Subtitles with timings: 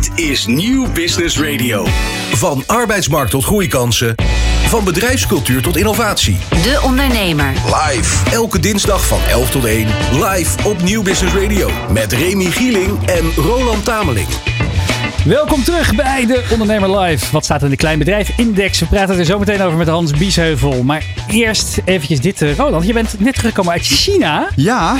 [0.00, 1.86] Dit is Nieuw Business Radio.
[2.32, 4.14] Van arbeidsmarkt tot groeikansen.
[4.66, 6.38] Van bedrijfscultuur tot innovatie.
[6.48, 7.52] De Ondernemer.
[7.64, 8.30] Live.
[8.30, 9.86] Elke dinsdag van 11 tot 1.
[10.12, 11.70] Live op Nieuw Business Radio.
[11.92, 14.28] Met Remy Gieling en Roland Tameling.
[15.24, 17.32] Welkom terug bij de Ondernemer Live.
[17.32, 18.78] Wat staat in de Klein Bedrijf Index?
[18.78, 20.82] We praten er zo meteen over met Hans Biesheuvel.
[20.82, 22.86] Maar eerst eventjes dit, eh, Roland.
[22.86, 24.48] Je bent net teruggekomen uit China.
[24.56, 24.96] Ja,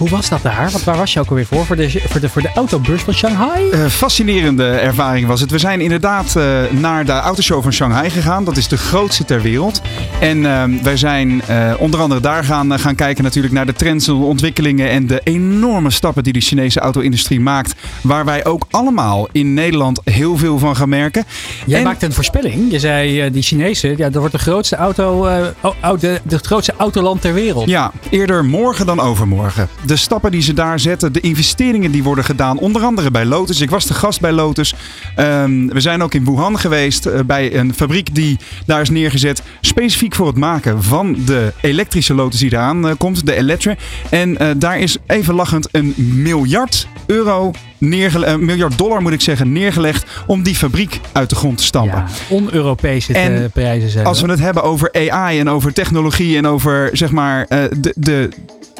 [0.00, 0.70] Hoe was dat daar?
[0.70, 1.66] Want waar was je ook alweer voor?
[1.66, 3.70] Voor de, voor de, voor de autobeurs van Shanghai?
[3.70, 5.50] eh, fascinerende ervaring was het.
[5.50, 8.44] We zijn inderdaad eh, naar de autoshow van Shanghai gegaan.
[8.44, 9.80] Dat is de grootste ter wereld.
[10.20, 14.08] En eh, wij zijn eh, onder andere daar gaan, gaan kijken natuurlijk naar de trends
[14.08, 17.74] en de ontwikkelingen en de enorme stappen die de Chinese auto-industrie maakt.
[18.00, 21.24] Waar wij ook allemaal in Nederland heel veel van gaan merken.
[21.66, 22.70] Jij En- maakte een voorspelling.
[22.70, 26.38] Je zei, die Chinezen, ja, dat wordt de grootste, auto, eh, oh, oh, de, de
[26.38, 27.68] grootste autoland ter wereld.
[27.68, 29.68] Ja, eerder morgen dan overmorgen.
[29.90, 33.60] De stappen die ze daar zetten, de investeringen die worden gedaan, onder andere bij Lotus.
[33.60, 34.74] Ik was de gast bij Lotus.
[35.16, 39.42] Ehm, we zijn ook in Wuhan geweest eh, bij een fabriek die daar is neergezet.
[39.60, 43.74] Specifiek voor het maken van de elektrische Lotus die eraan eh, komt, de Electra.
[44.08, 49.52] En eh, daar is even lachend een miljard euro, eh, miljard dollar moet ik zeggen,
[49.52, 51.98] neergelegd om die fabriek uit de grond te stampen.
[51.98, 56.46] Ja, on-Europese En prijzen zijn Als we het hebben over AI en over technologie en
[56.46, 58.28] over zeg maar de, de,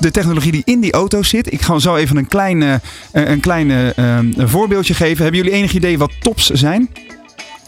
[0.00, 1.52] de technologie die in die auto's zit.
[1.52, 2.74] Ik ga zo even een klein, eh,
[3.12, 5.22] een klein eh, een voorbeeldje geven.
[5.22, 6.88] Hebben jullie enig idee wat tops zijn?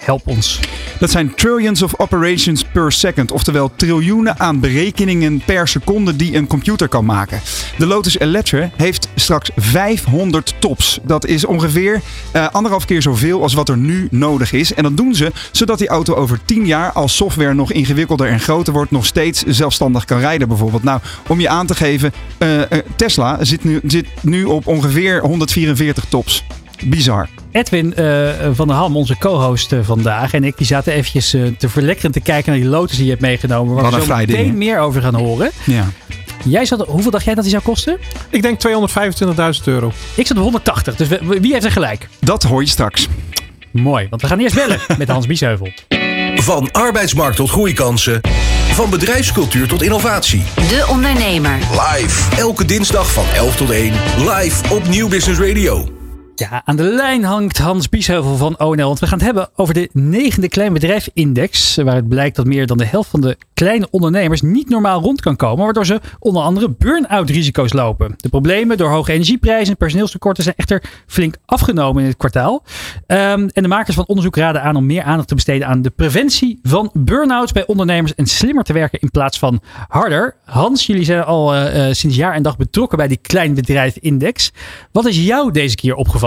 [0.03, 0.61] Help ons.
[0.99, 3.33] Dat zijn trillions of operations per second.
[3.33, 7.41] Oftewel triljoenen aan berekeningen per seconde die een computer kan maken.
[7.79, 10.99] De Lotus Electra heeft straks 500 tops.
[11.03, 12.01] Dat is ongeveer
[12.33, 14.75] eh, anderhalf keer zoveel als wat er nu nodig is.
[14.75, 18.41] En dat doen ze zodat die auto over 10 jaar als software nog ingewikkelder en
[18.41, 18.91] groter wordt.
[18.91, 20.83] Nog steeds zelfstandig kan rijden bijvoorbeeld.
[20.83, 22.13] Nou, om je aan te geven.
[22.39, 26.45] eh, eh, Tesla zit nu, zit nu op ongeveer 144 tops.
[26.85, 27.29] Bizar.
[27.53, 31.43] Edwin eh, van der Ham, onze co-host eh, vandaag, en ik die zaten eventjes eh,
[31.59, 33.75] te verlekkeren te kijken naar die Lotus die je hebt meegenomen.
[33.75, 35.51] Waar Wat we een zo vrij meteen meer over gaan horen.
[35.65, 35.91] Ja.
[36.45, 37.99] Jij zat, hoeveel dacht jij dat die zou kosten?
[38.31, 39.93] Ik denk 225.000 euro.
[40.15, 41.09] Ik zat op 180, dus
[41.41, 42.09] wie heeft er gelijk?
[42.21, 43.09] Dat hoor je straks.
[43.71, 45.69] Mooi, want we gaan eerst bellen met Hans Biesheuvel.
[46.35, 48.21] Van arbeidsmarkt tot groeikansen.
[48.73, 50.43] Van bedrijfscultuur tot innovatie.
[50.55, 51.59] De Ondernemer.
[51.59, 52.37] Live.
[52.37, 53.93] Elke dinsdag van 11 tot 1.
[54.19, 56.02] Live op Nieuw Business Radio.
[56.35, 58.87] Ja, aan de lijn hangt Hans Biesheuvel van ONL.
[58.87, 61.77] Want we gaan het hebben over de negende kleinbedrijfindex.
[61.77, 65.21] Waar het blijkt dat meer dan de helft van de kleine ondernemers niet normaal rond
[65.21, 65.65] kan komen.
[65.65, 68.15] Waardoor ze onder andere burn-out risico's lopen.
[68.17, 72.65] De problemen door hoge energieprijzen en personeelstekorten zijn echter flink afgenomen in het kwartaal.
[73.07, 75.91] Ehm, en de makers van onderzoek raden aan om meer aandacht te besteden aan de
[75.91, 78.15] preventie van burn-outs bij ondernemers.
[78.15, 80.37] En slimmer te werken in plaats van harder.
[80.45, 84.53] Hans, jullie zijn al eh, eh, sinds jaar en dag betrokken bij die kleinbedrijfindex.
[84.93, 86.22] Wat is jou deze keer opgevallen?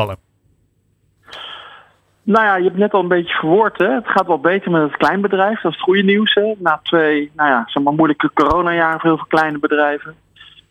[2.23, 3.78] Nou ja, je hebt net al een beetje verwoord.
[3.78, 5.61] Het gaat wel beter met het kleinbedrijf.
[5.61, 6.33] Dat is het goede nieuws.
[6.33, 6.53] Hè?
[6.57, 10.16] Na twee nou ja, zeg maar moeilijke coronajaren voor heel veel kleine bedrijven.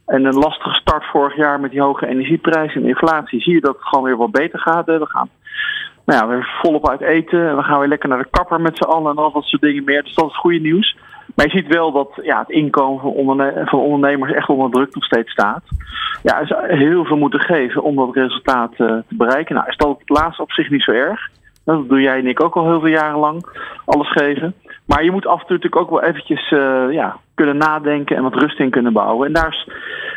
[0.07, 3.41] En een lastige start vorig jaar met die hoge energieprijzen en inflatie.
[3.41, 4.87] Zie je dat het gewoon weer wat beter gaat.
[4.87, 4.99] Hè?
[4.99, 5.29] We gaan
[6.05, 7.49] nou ja, weer volop uit eten.
[7.49, 9.62] En we gaan weer lekker naar de kapper met z'n allen en al dat soort
[9.62, 10.03] dingen meer.
[10.03, 10.97] Dus dat is het goede nieuws.
[11.35, 15.05] Maar je ziet wel dat ja, het inkomen van, van ondernemers echt onder druk nog
[15.05, 15.62] steeds staat.
[16.23, 19.55] Ja, zou heel veel moeten geven om dat resultaat eh, te bereiken.
[19.55, 21.31] Nou, is dat op het laatste op zich niet zo erg.
[21.65, 23.47] Dat doe jij en ik ook al heel veel jaren lang.
[23.85, 24.55] Alles geven.
[24.85, 28.23] Maar je moet af en toe natuurlijk ook wel eventjes eh, ja, kunnen nadenken en
[28.23, 29.27] wat rust in kunnen bouwen.
[29.27, 29.69] En daar is,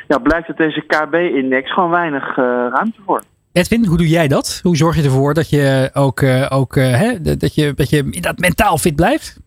[0.07, 3.23] ja, blijkt dat deze KB-index gewoon weinig eh, ruimte voor.
[3.51, 4.59] Edwin, hoe doe jij dat?
[4.63, 8.77] Hoe zorg je ervoor dat je ook, ook hè, dat je, dat je inderdaad mentaal
[8.77, 9.39] fit blijft?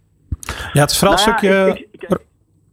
[0.73, 2.19] Ja, het is vooral Nou een ja, stukje, ik- ik-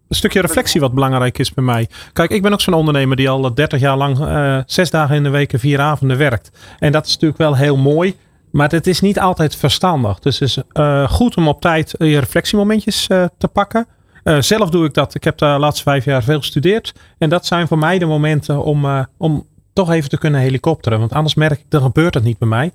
[0.07, 1.89] een stukje reflectie wat belangrijk is bij mij.
[2.13, 5.23] Kijk, ik ben ook zo'n ondernemer die al 30 jaar lang eh, zes dagen in
[5.23, 6.51] de week en vier avonden werkt.
[6.79, 8.15] En dat is natuurlijk wel heel mooi.
[8.51, 10.19] Maar het is niet altijd verstandig.
[10.19, 13.87] Dus het is eh, goed om op tijd je reflectiemomentjes eh, te pakken.
[14.23, 15.15] Eh, zelf doe ik dat.
[15.15, 16.93] Ik heb de laatste vijf jaar veel gestudeerd.
[17.17, 20.99] En dat zijn voor mij de momenten om, eh, om toch even te kunnen helikopteren.
[20.99, 22.71] Want anders merk ik, dan gebeurt het niet bij mij.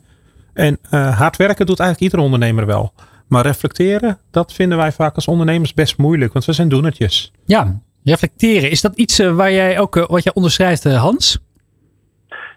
[0.54, 2.92] En eh, hard werken doet eigenlijk ieder ondernemer wel.
[3.32, 6.32] Maar reflecteren, dat vinden wij vaak als ondernemers best moeilijk.
[6.32, 7.32] Want we zijn doenertjes.
[7.46, 8.70] Ja, reflecteren.
[8.70, 11.38] Is dat iets eh, waar jij ook, eh, wat jij onderschrijft, eh, Hans?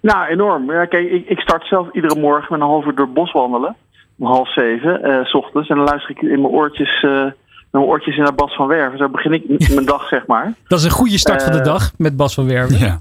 [0.01, 0.71] Nou, enorm.
[0.71, 3.31] Ja, kijk, ik, ik start zelf iedere morgen met een half uur door het bos
[3.31, 3.75] wandelen.
[4.17, 5.69] Om half zeven, eh, s ochtends.
[5.69, 7.25] En dan luister ik in mijn oortjes, eh,
[7.71, 8.97] mijn oortjes in naar Bas van Werven.
[8.97, 10.53] Zo begin ik mijn dag, zeg maar.
[10.67, 12.79] Dat is een goede start van de dag met Bas van Werven.
[12.79, 12.99] Ja.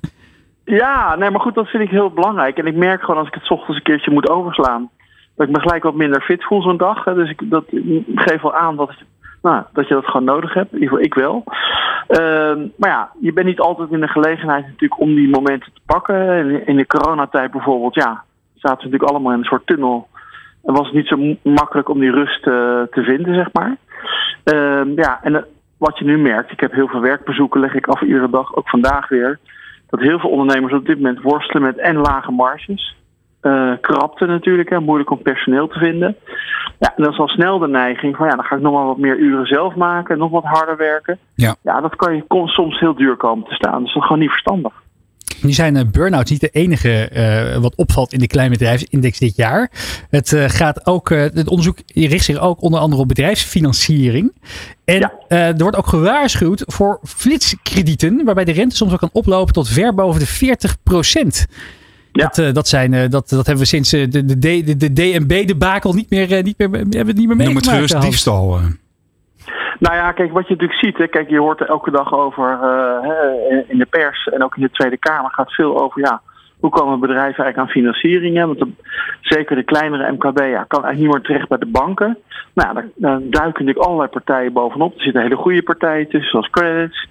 [0.64, 2.58] Ja, nee, maar goed, dat vind ik heel belangrijk.
[2.58, 4.90] En ik merk gewoon als ik het 's ochtends een keertje moet overslaan,
[5.36, 7.04] dat ik me gelijk wat minder fit voel zo'n dag.
[7.04, 8.92] Dus ik dat, ik geef wel aan dat,
[9.42, 10.72] nou, dat je dat gewoon nodig hebt.
[10.72, 11.44] In ieder geval ik wel.
[12.06, 15.80] Ehm, maar ja, je bent niet altijd in de gelegenheid natuurlijk om die momenten te
[15.86, 16.66] pakken.
[16.66, 20.08] In, de coronatijd bijvoorbeeld, ja, zaten we natuurlijk allemaal in een soort tunnel
[20.72, 23.76] was het niet zo makkelijk om die rust eh, te vinden, zeg maar.
[24.44, 25.42] Ehm, ja, en eh,
[25.78, 28.68] wat je nu merkt, ik heb heel veel werkbezoeken, leg ik af iedere dag, ook
[28.68, 29.38] vandaag weer.
[29.88, 32.96] Dat heel veel ondernemers op dit moment worstelen met en lage marges.
[33.44, 36.16] Eh krapte natuurlijk, hè, moeilijk om personeel te vinden.
[36.78, 38.86] Ja, en dan is al snel de neiging van ja, dan ga ik nog maar
[38.86, 41.18] wat meer uren zelf maken, nog wat harder werken.
[41.34, 41.54] Ja.
[41.62, 43.82] ja dat kan je soms heel duur komen te staan.
[43.82, 44.72] Dus dat is gewoon niet verstandig.
[45.42, 49.70] Nu zijn eh, burn-outs niet de enige eh, wat opvalt in de kleinbedrijfsindex dit jaar.
[50.10, 54.32] Het gaat ook, het onderzoek richt zich ook onder andere op bedrijfsfinanciering.
[54.84, 55.12] En Ja.
[55.28, 59.94] er wordt ook gewaarschuwd voor flitskredieten, waarbij de rente soms ook kan oplopen tot ver
[59.94, 60.76] boven de 40
[62.16, 62.24] Ja.
[62.24, 64.76] Dat, eh, dat, zijn, eh, dat, dat hebben we sinds eh, de, de, D- de,
[64.76, 67.64] de DNB-debakel niet meer, niet meer, hebben we het niet meer Noem meegemaakt.
[67.66, 68.58] het gerust diefstal.
[69.78, 72.50] Nou ja, kijk, wat je natuurlijk ziet, hè, kijk, je hoort er elke dag over
[72.62, 76.20] eh, hè, in de pers en ook in de Tweede Kamer gaat veel over, ja,
[76.60, 78.36] hoe komen bedrijven eigenlijk aan financiering?
[78.36, 78.46] Hè?
[78.46, 78.72] Want de-
[79.20, 82.18] zeker de kleinere MKB ja, kan eigenlijk niet meer terecht bij de banken.
[82.54, 84.94] Nou, ja, daar, daar duiken natuurlijk allerlei partijen bovenop.
[84.96, 87.08] Er zitten hele goede partijen tussen, zoals credits.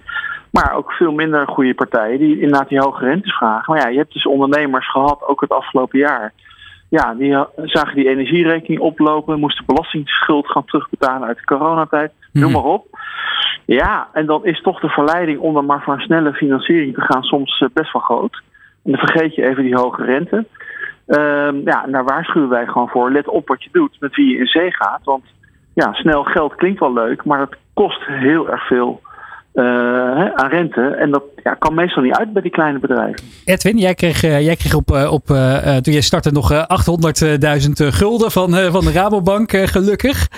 [0.54, 3.74] Maar ook veel minder goede partijen die inderdaad die hoge rentes vragen.
[3.74, 6.32] Maar ja, je hebt dus ondernemers gehad, ook het afgelopen jaar.
[6.88, 12.12] Ja, die ha- zagen die energierekening oplopen, moesten belastingsschuld gaan terugbetalen uit de coronatijd.
[12.32, 12.86] Noem maar op.
[13.64, 17.00] Ja, en dan is toch de verleiding om dan maar voor een snelle financiering te
[17.00, 18.42] gaan soms eh, best wel groot.
[18.84, 20.46] En dan vergeet je even die hoge rente.
[21.06, 23.10] Ehm, ja, en daar waarschuwen wij gewoon voor.
[23.10, 25.00] Let op wat je doet, met wie je in zee gaat.
[25.04, 25.24] Want
[25.74, 29.00] ja, snel geld klinkt wel leuk, maar dat kost heel erg veel
[29.54, 29.64] eh,
[30.34, 30.80] aan rente.
[30.80, 33.24] En dat ja, kan meestal niet uit bij die kleine bedrijven.
[33.44, 35.26] Edwin, jij kreeg, eh, jij kreeg op, eh, op,
[35.82, 40.28] toen jij startte nog eh, 800.000 gulden van, van de Rabobank, gelukkig.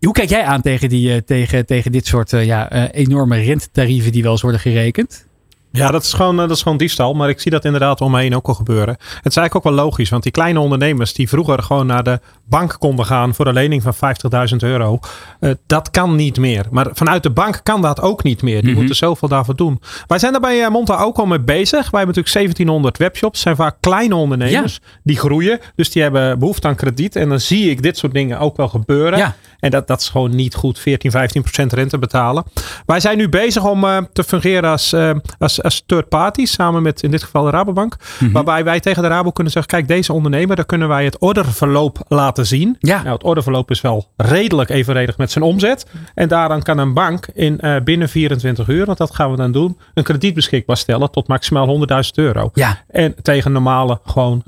[0.00, 4.32] Hoe kijk jij aan tegen, die, tegen, tegen dit soort ja, enorme rentetarieven die wel
[4.32, 5.27] eens worden gerekend?
[5.72, 7.14] Ja, dat is, gewoon, eh, dat is gewoon diefstal.
[7.14, 8.94] Maar ik zie dat inderdaad om me heen ook al gebeuren.
[8.98, 10.08] Het is eigenlijk ook wel logisch.
[10.10, 13.82] Want die kleine ondernemers die vroeger gewoon naar de bank konden gaan voor een lening
[13.82, 14.98] van 50.000 euro.
[15.40, 16.66] eh, dat kan niet meer.
[16.70, 18.62] Maar vanuit de bank kan dat ook niet meer.
[18.62, 19.80] Die moeten zoveel daarvoor doen.
[20.06, 21.70] Wij zijn er bij eh, Monta ook al mee bezig.
[21.90, 23.40] Wij hebben natuurlijk 1700 webshops.
[23.40, 25.58] Zijn vaak kleine ondernemers die groeien.
[25.74, 27.16] Dus die hebben behoefte aan krediet.
[27.16, 29.18] En dan zie ik dit soort dingen ook wel gebeuren.
[29.18, 29.34] Ja.
[29.60, 30.78] En dat, dat is gewoon niet goed.
[30.78, 32.44] 14, 15 procent rente betalen.
[32.86, 36.46] Wij zijn nu bezig om eh, te fungeren als, eh, als, als third party.
[36.46, 37.96] Samen met in dit geval de Rabobank.
[38.32, 39.72] Waarbij wij tegen de Rabo kunnen zeggen.
[39.72, 40.56] Kijk, deze ondernemer.
[40.56, 42.76] Daar kunnen wij het orderverloop laten zien.
[42.80, 43.02] Ja.
[43.02, 45.86] Nou, het orderverloop is wel redelijk evenredig met zijn omzet.
[46.14, 48.86] En daaraan kan een bank in eh, binnen 24 uur.
[48.86, 49.78] Want dat gaan we dan doen.
[49.94, 52.50] Een krediet beschikbaar stellen tot maximaal 100.000 euro.
[52.54, 52.78] Ja.
[52.88, 54.42] En tegen normale, gewoon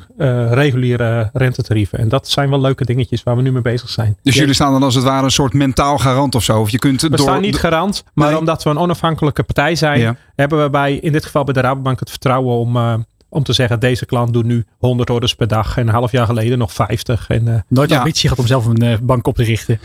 [0.51, 1.99] reguliere rentetarieven.
[1.99, 4.17] En dat zijn wel leuke dingetjes waar we nu mee bezig zijn.
[4.23, 6.61] Dus jullie staan dan als het ware een soort mentaal garant of zo.
[6.61, 8.39] Of je kunt We door, staan niet garant, maar Nee.
[8.39, 10.17] omdat we een onafhankelijke partij zijn, Ja.
[10.37, 12.95] hebben we bij, in dit geval bij de Rabobank, het vertrouwen om, eh,
[13.29, 16.27] om te zeggen: deze klant doet nu 100 orders per dag en een half jaar
[16.27, 17.25] geleden nog 50.
[17.29, 17.99] En, eh, Nooit Ja.
[17.99, 19.81] ambitie gehad om zelf een eh, bank op te richten.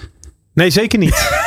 [0.53, 1.43] nee, zeker niet.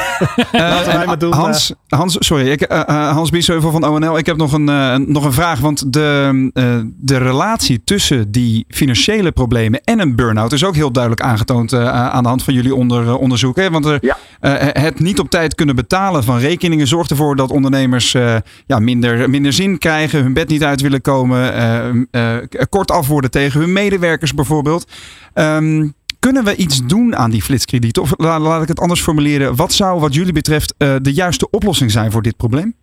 [0.52, 1.32] Maar doen.
[1.32, 1.38] eh.
[1.38, 4.18] Hans, Hans, sorry, ik, eh, eh, Hans Biesheuvel van ONL.
[4.18, 5.60] Ik heb nog een, eh, nog een vraag.
[5.60, 6.64] Want de, eh,
[6.96, 11.92] de relatie tussen die financiële problemen en een burn-out is ook heel duidelijk aangetoond eh,
[11.92, 13.56] aan de hand van jullie onder, eh, onderzoek.
[13.56, 13.70] Hè?
[13.70, 14.16] Want er, Ja.
[14.40, 18.36] eh, het niet op tijd kunnen betalen van rekeningen zorgt ervoor dat ondernemers eh,
[18.66, 21.88] ja, minder, minder zin krijgen, hun bed niet uit willen komen, eh,
[22.36, 24.90] eh, kort af worden tegen hun medewerkers bijvoorbeeld.
[25.34, 25.88] Ehm,
[26.28, 28.02] kunnen we iets doen aan die flitskredieten?
[28.02, 29.56] Of la- laat ik het anders formuleren.
[29.56, 32.74] Wat zou wat jullie betreft eh, de juiste oplossing zijn voor dit probleem?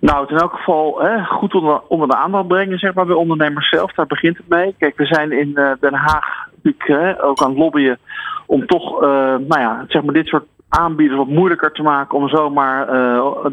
[0.00, 3.16] Nou, het in elk geval hè, goed onder, onder de aandacht brengen, zeg maar, bij
[3.16, 3.92] ondernemers zelf.
[3.92, 4.74] Daar begint het mee.
[4.78, 6.26] Kijk, we zijn in eh, Den Haag
[6.62, 7.98] natuurlijk ook aan het lobbyen
[8.46, 9.08] om toch, eh,
[9.48, 12.86] nou ja, zeg maar, dit soort aanbieders wat moeilijker te maken om zomaar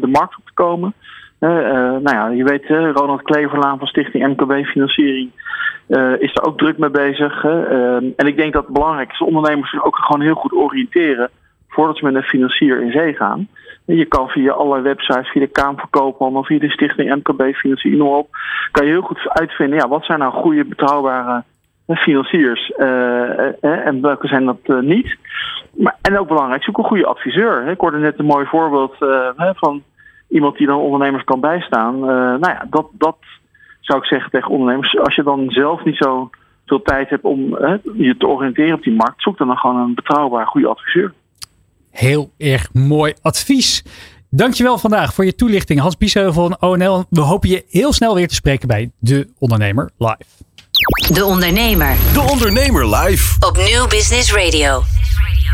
[0.00, 0.94] de markt op te komen.
[1.38, 5.30] Eh, eh, nou ja, je weet, hè, Ronald Kleverlaan van Stichting MKB Financiering
[5.86, 7.44] eh, is er ook druk mee bezig.
[7.44, 11.30] Ehm, en ik denk dat het belangrijk is ondernemers zich ook gewoon heel goed oriënteren
[11.68, 13.48] voordat ze met een financier in zee gaan.
[13.84, 18.12] Je kan via allerlei websites, via de Kamer van via de Stichting MKB Financiering, maar
[18.12, 18.28] op,
[18.70, 21.42] kan je heel goed uitvinden, ja, wat zijn nou goede, betrouwbare
[21.86, 25.16] eh, financiers eh, eh, en welke zijn dat eh, niet.
[25.72, 27.68] Maar, en ook belangrijk, zoek een goede adviseur.
[27.68, 29.82] Ik hoorde net een mooi voorbeeld eh, van
[30.28, 31.94] iemand die dan ondernemers kan bijstaan.
[31.94, 33.16] Eh, nou ja, dat, dat
[33.80, 34.98] zou ik zeggen tegen ondernemers.
[34.98, 36.30] Als je dan zelf niet zo
[36.66, 39.76] veel tijd hebt om hè, je te oriënteren op die markt, zoek dan, dan gewoon
[39.76, 41.12] een betrouwbaar, goede adviseur.
[41.90, 43.84] Heel erg mooi advies.
[44.30, 45.80] Dankjewel vandaag voor je toelichting.
[45.80, 47.04] Hans Biesheuvel van ONL.
[47.10, 50.46] We hopen je heel snel weer te spreken bij De Ondernemer Live.
[51.14, 53.46] De Ondernemer De Ondernemer live.
[53.46, 54.97] op Nieuw Business Radio.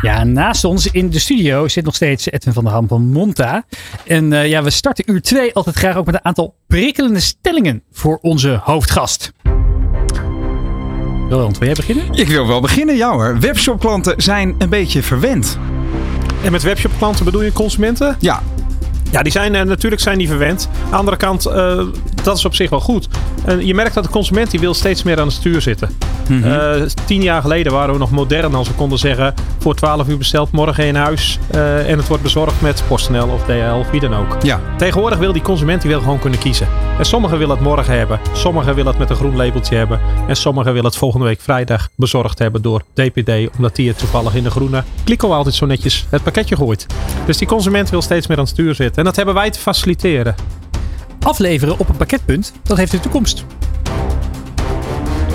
[0.00, 3.64] Ja, naast ons in de studio zit nog steeds Edwin van der Ham van Monta.
[4.06, 7.82] En eh, ja, we starten uur 2 altijd graag ook met een aantal prikkelende stellingen
[7.92, 9.32] voor onze hoofdgast.
[11.28, 12.12] Roland, wil jij beginnen?
[12.12, 13.40] Ik wil wel beginnen, ja hoor.
[13.40, 15.58] Webshopklanten zijn een beetje verwend.
[16.44, 18.16] En met webshopklanten bedoel je consumenten?
[18.20, 18.42] Ja,
[19.14, 20.68] Ja, die zijn, eh, natuurlijk zijn die verwend.
[20.84, 21.80] Aan de andere kant, eh,
[22.22, 23.08] dat is op zich wel goed.
[23.44, 25.96] En je merkt dat de consument die wil steeds meer aan het stuur zitten.
[26.28, 29.34] Eh, tien jaar geleden waren we nog modern als we konden zeggen...
[29.58, 31.38] voor 12 uur besteld, morgen in huis.
[31.50, 34.36] en het wordt bezorgd met PostNL of DHL of wie dan ook.
[34.42, 34.60] ja.
[34.76, 36.68] Tegenwoordig wil die consument die wil gewoon kunnen kiezen.
[36.98, 38.20] En sommigen willen het morgen hebben.
[38.32, 40.00] Sommigen willen het met een groen labeltje hebben.
[40.28, 43.56] En sommigen willen het volgende week vrijdag bezorgd hebben door DPD.
[43.56, 46.86] Omdat die het toevallig in de groene kliko altijd zo netjes het pakketje gooit.
[47.26, 49.03] Dus die consument wil steeds meer aan het stuur zitten.
[49.04, 50.34] En dat hebben wij te faciliteren.
[51.20, 53.44] Afleveren op een pakketpunt, dat heeft de toekomst.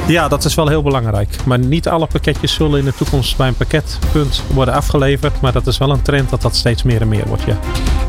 [0.07, 1.45] Ja, dat is wel heel belangrijk.
[1.45, 5.41] Maar niet alle pakketjes zullen in de toekomst bij een pakketpunt worden afgeleverd.
[5.41, 7.43] Maar dat is wel een trend dat dat steeds meer en meer wordt.
[7.43, 7.59] Ja.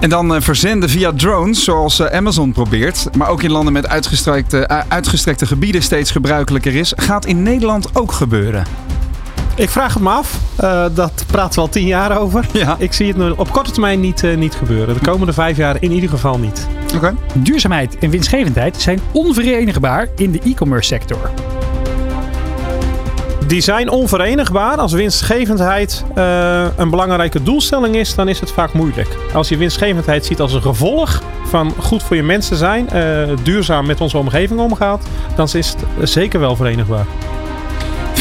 [0.00, 3.16] En dan eh, verzenden via drones, zoals eh, Amazon probeert.
[3.16, 6.92] Maar ook in landen met uitgestrekte, eh, uitgestrekte gebieden steeds gebruikelijker is.
[6.96, 8.89] Gaat in Nederland ook gebeuren.
[9.60, 10.38] Ik vraag het me af.
[10.56, 12.46] Eh, dat praten we al tien jaar over.
[12.52, 12.76] Ja.
[12.78, 14.94] Ik zie het nu op korte termijn niet, eh, niet gebeuren.
[14.94, 16.68] De komende vijf jaar in ieder geval niet.
[16.94, 17.14] Oké.
[17.34, 21.30] Duurzaamheid en winstgevendheid zijn onverenigbaar in de e-commerce sector.
[23.46, 24.76] Die zijn onverenigbaar.
[24.76, 29.08] Als winstgevendheid eh, een belangrijke doelstelling is, dan is het vaak moeilijk.
[29.32, 33.86] Als je winstgevendheid ziet als een gevolg van goed voor je mensen zijn, eh, duurzaam
[33.86, 37.06] met onze omgeving omgaat, dan is het zeker wel verenigbaar.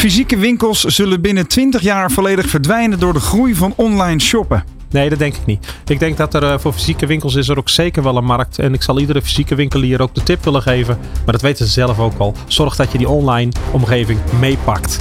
[0.00, 4.64] Fysieke winkels zullen binnen 20 jaar volledig verdwijnen door de groei van online shoppen.
[4.90, 5.74] Nee, dat denk ik niet.
[5.86, 8.58] Ik denk dat er eh, voor fysieke winkels is er ook zeker wel een markt.
[8.58, 10.98] En ik zal iedere fysieke winkelier ook de tip willen geven.
[11.24, 12.34] Maar dat weten ze zelf ook al.
[12.46, 14.98] Zorg dat je die online omgeving meepakt.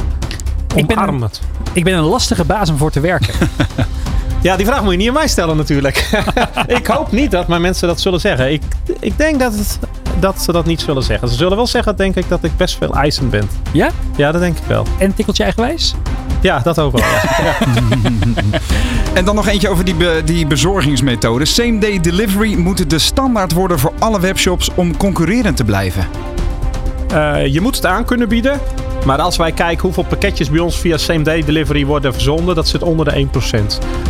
[0.76, 1.42] Ik ben Omarm het.
[1.74, 3.34] Ik ben een lastige baas om voor te werken.
[4.42, 6.10] Ja, die vraag moet je niet aan mij stellen natuurlijk.
[6.80, 8.52] ik hoop niet dat mijn mensen dat zullen zeggen.
[8.52, 8.62] Ik,
[9.00, 9.80] ik denk dat, het,
[10.20, 11.28] dat ze dat niet zullen zeggen.
[11.28, 13.50] Ze zullen wel zeggen, denk ik, dat ik best veel eisend ben.
[13.72, 13.90] Ja?
[14.16, 14.86] Ja, dat denk ik wel.
[14.98, 15.96] En tikkeltje eigenwijs?
[16.42, 17.02] Ja, dat ook wel.
[17.06, 17.54] Ja.
[19.14, 21.46] En dan nog eentje over die, be- die bezorgingsmethode.
[21.46, 26.08] Same day delivery moet de standaard worden voor alle webshops om concurrerend te blijven.
[27.14, 28.60] Eh, je moet het aan kunnen bieden.
[29.06, 32.68] Maar als wij kijken hoeveel pakketjes bij ons via same day delivery worden verzonden, dat
[32.68, 33.30] zit onder de 1%.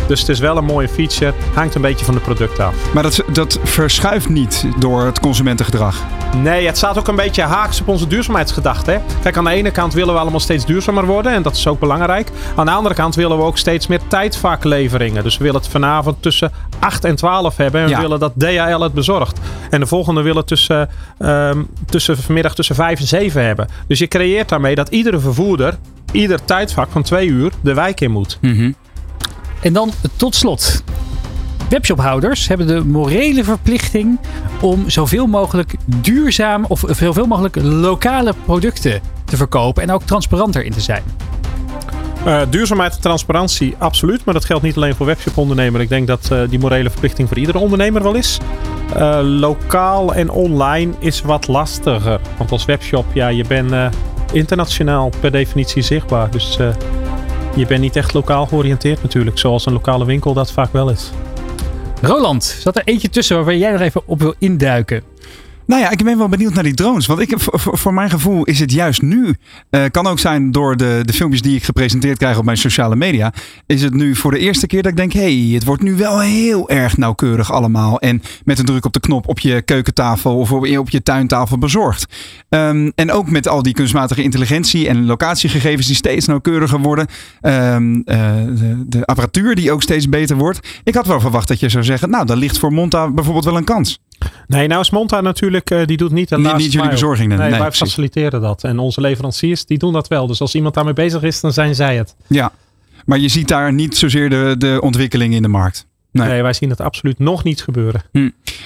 [0.06, 1.32] Dus het is wel een mooie feature.
[1.54, 2.74] Hangt een beetje van de producten af.
[2.94, 5.96] Maar dat, dat verschuift niet door het consumentengedrag.
[6.36, 8.90] Nee, het staat ook een beetje haaks op onze duurzaamheidsgedachte.
[8.90, 8.98] Hè?
[9.22, 11.32] Kijk, aan de ene kant willen we allemaal steeds duurzamer worden.
[11.32, 12.30] En dat is ook belangrijk.
[12.56, 15.22] Aan de andere kant willen we ook steeds meer tijdvakleveringen.
[15.22, 17.80] Dus we willen het vanavond tussen 8 en 12 hebben.
[17.80, 19.38] En we willen dat DHL het bezorgt.
[19.70, 23.68] En de volgende willen tussen, ehm, tussen vanmiddag tussen 5 en 7 hebben.
[23.86, 25.78] Dus je creëert daarmee dat iedere vervoerder
[26.12, 28.38] ieder tijdvak van 2 uur de wijk in moet.
[29.62, 30.82] En dan tot slot.
[31.68, 34.18] Webshophouders hebben de morele verplichting
[34.60, 40.72] om zoveel mogelijk duurzaam of zoveel mogelijk lokale producten te verkopen en ook transparanter in
[40.72, 41.02] te zijn.
[42.24, 44.24] Eh, duurzaamheid en transparantie, absoluut.
[44.24, 45.80] Maar dat geldt niet alleen voor webshopondernemer.
[45.80, 48.38] Ik denk dat eh, die morele verplichting voor iedere ondernemer wel is.
[48.94, 52.20] Eh, lokaal en online is wat lastiger.
[52.38, 53.72] Want als webshop, ja, je bent
[54.32, 56.30] internationaal per definitie zichtbaar.
[56.30, 56.74] Dus eh,
[57.56, 59.38] je bent niet echt lokaal georiënteerd natuurlijk.
[59.38, 61.10] Zoals een lokale winkel dat vaak wel is.
[62.02, 65.09] Roland, zat er eentje tussen waar jij nog even op wil induiken?
[65.70, 67.06] Nou ja, ik ben wel benieuwd naar die drones.
[67.06, 69.36] Want ik, voor, voor- mijn gevoel is het juist nu.
[69.70, 72.96] eh, kan ook zijn door de, de filmpjes die ik gepresenteerd krijg op mijn sociale
[72.96, 73.32] media.
[73.66, 75.94] Is het nu voor de eerste keer dat ik denk: hé, hey, het wordt nu
[75.94, 78.00] wel heel erg nauwkeurig allemaal.
[78.00, 81.58] En met een druk op de knop op je keukentafel of op, op je tuintafel
[81.58, 82.06] bezorgd.
[82.48, 87.06] Ehm, en ook met al die kunstmatige intelligentie en locatiegegevens die steeds nauwkeuriger worden.
[87.40, 90.80] Ehm, eh, de, de apparatuur die ook steeds beter wordt.
[90.84, 93.56] Ik had wel verwacht dat je zou zeggen: nou, daar ligt voor Monta bijvoorbeeld wel
[93.56, 93.98] een kans.
[94.46, 97.38] Nee, nou is Monta natuurlijk, eh, die doet niet de last niet jullie bezorging, nee.
[97.38, 97.88] Nee, Nee, wij precies.
[97.88, 98.64] faciliteren dat.
[98.64, 100.26] En onze leveranciers, die doen dat wel.
[100.26, 102.14] Dus als iemand daarmee bezig is, dan zijn zij het.
[102.26, 102.52] Ja,
[103.04, 105.86] maar je ziet daar niet zozeer de, de ontwikkeling in de markt.
[106.12, 106.28] Nee.
[106.28, 108.02] Nee, wij zien het absoluut nog niet gebeuren.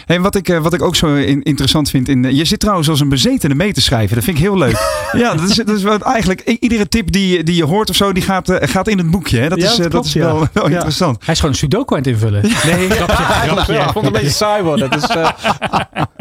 [0.07, 2.09] Hey, wat, ik, eh, wat ik ook zo in- interessant vind.
[2.09, 4.15] In, eh, je zit trouwens als een bezetene mee te schrijven.
[4.15, 4.77] Dat vind ik heel leuk.
[5.13, 6.41] ja, dat is, dat is wat eigenlijk.
[6.61, 9.11] Iedere tip die, je- die je hoort of zo, die gaat, eh, gaat in het
[9.11, 9.39] boekje.
[9.39, 9.49] Hè?
[9.49, 10.33] Dat Ja, is, dat dat klopt, is ja.
[10.53, 11.17] wel, interessant.
[11.25, 12.43] Hij is gewoon een sudoku aan het invullen.
[12.43, 13.83] Nee, grapje, wel.
[13.83, 14.91] Ik vond het een beetje saai worden.
[14.91, 15.31] Dus, eh,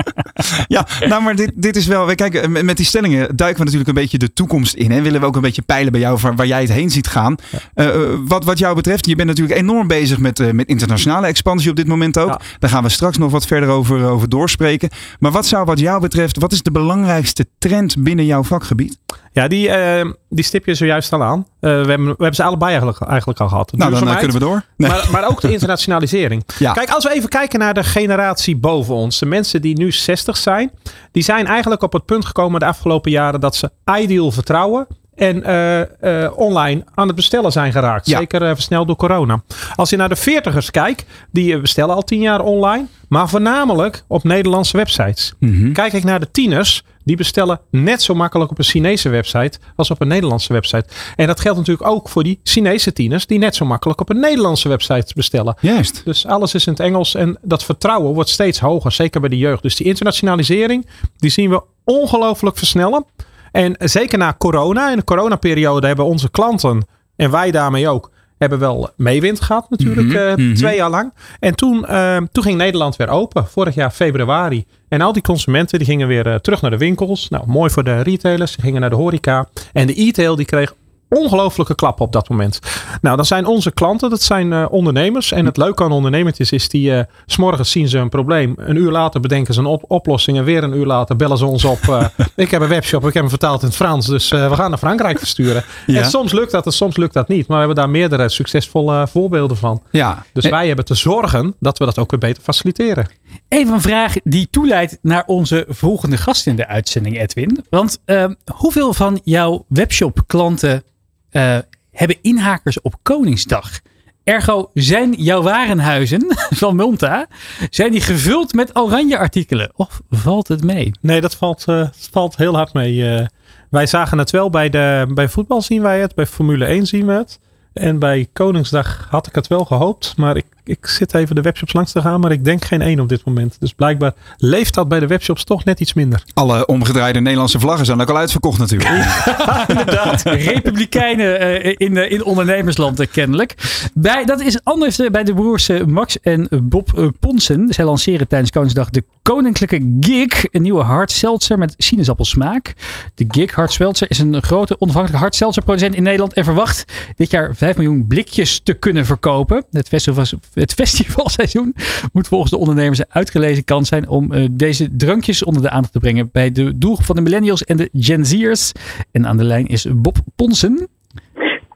[0.67, 2.15] Ja, nou, maar dit, dit is wel.
[2.15, 4.91] Kijk, eh, met die stellingen duiken we natuurlijk een beetje de toekomst in.
[4.91, 7.07] En willen we ook een beetje peilen bij jou waar, waar jij het heen ziet
[7.07, 7.36] gaan.
[7.74, 11.69] Eh, eh, wat, wat jou betreft, je bent natuurlijk enorm bezig met, met internationale expansie
[11.69, 12.29] op dit moment ook.
[12.29, 12.39] Ja.
[12.60, 14.89] Daar gaan we straks nog wat verder over, over doorspreken.
[15.19, 18.98] Maar wat zou wat jou betreft, wat is de belangrijkste trend binnen jouw vakgebied?
[19.33, 21.45] ja, die, eh, die stip je zojuist al aan.
[21.60, 23.72] We, hebben, we hebben ze allebei eigenlijk, eigenlijk al gehad.
[23.72, 24.63] Nou, dan, kunnen we door.
[24.77, 24.89] Nee.
[24.89, 26.43] Maar, maar ook de internationalisering.
[26.57, 26.74] Ja.
[26.74, 29.19] Kijk, als we even kijken naar de generatie boven ons.
[29.19, 30.71] De mensen die nu 60 zijn.
[31.12, 34.88] Die zijn eigenlijk op het punt gekomen de afgelopen jaren dat ze ideal vertrouwen.
[35.15, 38.05] en eh, eh, online aan het bestellen zijn geraakt.
[38.05, 38.17] Ja.
[38.17, 39.43] Zeker eh, versneld door corona.
[39.75, 42.85] Als je naar de veertigers kijkt, die bestellen al tien jaar online.
[43.07, 45.33] Maar voornamelijk op Nederlandse websites.
[45.73, 49.91] Kijk ik naar de tieners, die bestellen net zo makkelijk op een Chinese website als
[49.91, 50.86] op een Nederlandse website.
[51.15, 54.19] En dat geldt natuurlijk ook voor die Chinese tieners, die net zo makkelijk op een
[54.19, 55.55] Nederlandse website bestellen.
[55.60, 56.01] Juist.
[56.05, 59.38] Dus alles is in het Engels en dat vertrouwen wordt steeds hoger, zeker bij de
[59.38, 59.62] jeugd.
[59.62, 63.05] Dus die internationalisering, die zien we ongelooflijk versnellen.
[63.51, 68.12] En zeker na corona, in de coronaperiode hebben onze klanten, en wij daarmee ook,
[68.50, 71.13] hebben wel meewind gehad natuurlijk, eh, twee jaar lang.
[71.39, 74.65] En toen, eh, toen ging Nederland weer open, vorig jaar februari.
[74.88, 77.29] En al die consumenten die gingen weer eh, terug naar de winkels.
[77.29, 79.47] Nou, mooi voor de retailers, die gingen naar de horeca.
[79.73, 80.73] En de e-tail die kreeg
[81.13, 82.60] ongelooflijke klap op dat moment.
[83.01, 85.32] Nou, dan zijn onze klanten, dat zijn eh, ondernemers.
[85.32, 86.91] En het leuke aan ondernemertjes is, die
[87.25, 88.53] s s'morgens zien ze een probleem.
[88.58, 90.38] Een uur later bedenken ze een op- oplossing.
[90.38, 91.79] En weer een uur later bellen ze ons op.
[91.89, 92.05] eh,
[92.36, 94.05] ik heb een webshop, ik heb hem vertaald in het Frans.
[94.08, 95.63] Dus we gaan naar Frankrijk versturen.
[95.86, 96.01] Ja.
[96.01, 97.48] En soms lukt dat en soms lukt dat niet.
[97.48, 99.82] Maar we hebben daar meerdere succesvolle voorbeelden van.
[99.91, 100.25] Ja.
[100.34, 103.08] Dus wij hebben te zorgen dat we dat ook weer beter faciliteren.
[103.48, 107.65] Even een vraag die toeleidt naar onze volgende gast in de uitzending, Edwin.
[107.70, 110.84] Want eh, hoeveel van jouw webshop klanten
[111.33, 111.57] eh,
[111.91, 113.79] hebben inhakers op Koningsdag?
[114.23, 116.25] Ergo, zijn jouw warenhuizen
[116.61, 117.27] van Multa,
[117.69, 119.71] zijn die gevuld met oranje artikelen?
[119.75, 120.91] Of valt het mee?
[121.01, 123.09] Nee, dat valt, het valt heel hard mee.
[123.09, 123.25] Eh,
[123.69, 127.05] wij zagen het wel bij, de, bij voetbal zien wij het, bij Formule 1 zien
[127.05, 127.39] we het.
[127.73, 130.13] En bij Koningsdag had ik het wel gehoopt.
[130.17, 132.20] Maar ik, ik zit even de webshops langs te gaan.
[132.20, 133.55] Maar ik denk geen één op dit moment.
[133.60, 136.24] Dus blijkbaar leeft dat bij de webshops toch net iets minder.
[136.34, 138.89] Alle omgedraaide Nederlandse vlaggen zijn ook al uitverkocht natuurlijk.
[139.67, 143.55] Inderdaad, republikeinen eh, in, eh, in ondernemersland eh, kennelijk.
[143.93, 147.74] Bij, dat is anders bij de broers Max en Bob Ponsen.
[147.74, 150.46] Zij lanceren tijdens Koningsdag de Koninklijke Gig.
[150.51, 152.74] Een nieuwe hard seltzer met sinaasappelsmaak.
[153.15, 156.34] De Gig Hard Seltzer is een grote onafhankelijke hard seltzer producent in Nederland.
[156.34, 159.65] En verwacht dit jaar 5 miljoen blikjes te kunnen verkopen.
[159.72, 161.75] Het, festival, het festivalseizoen
[162.13, 165.94] moet volgens de ondernemers een uitgelezen kans zijn om eh, deze drankjes onder de aandacht
[165.94, 168.72] te brengen bij de doelgroep van de millennials en de Gen Z'ers.
[169.11, 170.87] En aan de lijn is Bob Ponsen.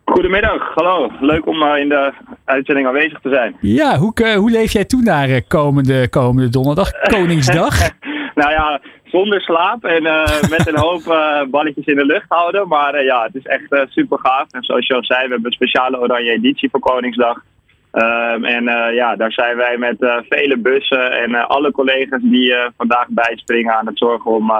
[0.05, 1.11] Goedemiddag, hallo.
[1.19, 2.13] Leuk om eh, in de
[2.45, 3.55] uitzending aanwezig te zijn.
[3.61, 7.89] Ja, hoe, eh, hoe leef jij toe naar komende, komende donderdag, Koningsdag?
[8.35, 10.03] Nou ja, zonder slaap en
[10.49, 11.03] met een hoop
[11.51, 12.67] balletjes in de lucht houden.
[12.67, 14.45] Maar ja, het is echt super gaaf.
[14.51, 17.43] En zoals je al zei, we hebben een speciale oranje editie voor Koningsdag.
[17.91, 22.21] Ehm, en eh, ja, daar zijn wij met eh, vele bussen en eh, alle collega's
[22.21, 24.51] die vandaag bijspringen aan het zorgen om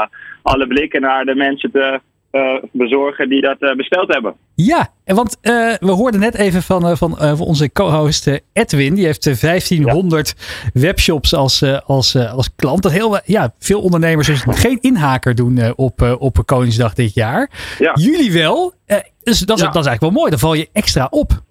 [0.42, 2.00] alle blikken naar de mensen te
[2.72, 4.34] bezorgen die dat besteld hebben.
[4.56, 5.38] Ja, en want
[5.80, 8.94] we hoorden net even van, van, onze co-host Edwin.
[8.94, 10.36] Die heeft eh, 1500
[10.74, 12.84] webshops als, als, als klant.
[12.84, 17.50] Dat heel, ja, veel ondernemers dus geen inhaker doen op, op Koningsdag dit jaar.
[17.80, 17.92] Ja.
[17.94, 18.74] Jullie wel.
[19.24, 19.72] Dus dat is, Ja.
[19.72, 20.30] dat is eigenlijk wel mooi.
[20.30, 21.46] Dan val je extra op.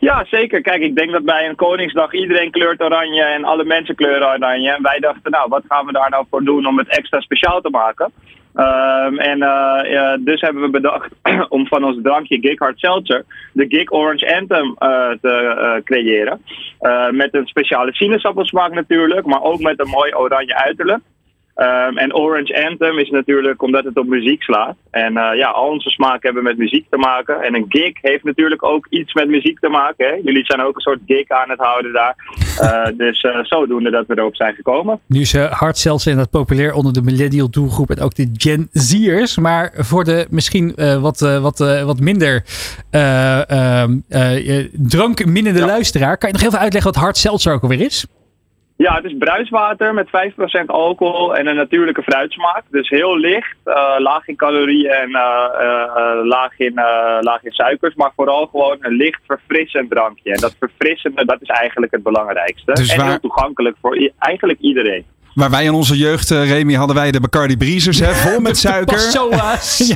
[0.00, 0.60] Ja, zeker.
[0.60, 4.70] Kijk, ik denk dat bij een Koningsdag iedereen kleurt oranje en alle mensen kleuren oranje.
[4.70, 7.60] En wij dachten, nou, wat gaan we daar nou voor doen om het extra speciaal
[7.60, 8.12] te maken?
[8.54, 11.12] Ehm, en eh, dus hebben we bedacht
[11.48, 16.42] om van ons drankje Gig Hard Seltzer de Gig Orange Anthem eh, te eh, creëren.
[17.10, 21.00] Met een speciale sinaasappelsmaak natuurlijk, maar ook met een mooi oranje uiterlijk.
[21.60, 24.76] Ehm, en Orange Anthem is natuurlijk omdat het op muziek slaat.
[24.90, 27.42] En eh, ja, al onze smaken hebben met muziek te maken.
[27.42, 30.06] En een gig heeft natuurlijk ook iets met muziek te maken.
[30.06, 30.14] Hè?
[30.22, 32.14] Jullie zijn ook een soort gig aan het houden daar.
[32.60, 35.00] Eh, dus eh, zodoende dat we erop zijn gekomen.
[35.06, 38.68] Nu is uh, hard zelfs inderdaad populair onder de millennial doelgroep en ook de Gen
[38.72, 39.38] Z'ers.
[39.38, 42.42] Maar voor de misschien uh, wat, uh, wat, uh, wat minder
[42.90, 43.84] uh,
[44.72, 45.66] drankminnende ja.
[45.66, 46.18] luisteraar.
[46.18, 48.06] Kan je nog even uitleggen wat hard seltzer ook alweer is?
[48.86, 50.10] Ja, het is bruiswater met 5%
[50.66, 52.62] alcohol en een natuurlijke fruitsmaak.
[52.70, 56.74] Dus heel licht, uh, laag in calorieën en uh, uh, laag, in,
[57.20, 57.94] laag in suikers.
[57.94, 60.32] Maar vooral gewoon een licht verfrissend drankje.
[60.32, 62.72] En dat verfrissende, dat is eigenlijk het belangrijkste.
[62.72, 63.08] Dus en waar...
[63.08, 65.04] heel toegankelijk voor eigenlijk iedereen.
[65.34, 68.58] Waar wij in onze jeugd, uh, Remy, hadden wij de Bacardi Breezers, hè, vol met
[68.68, 68.98] suiker.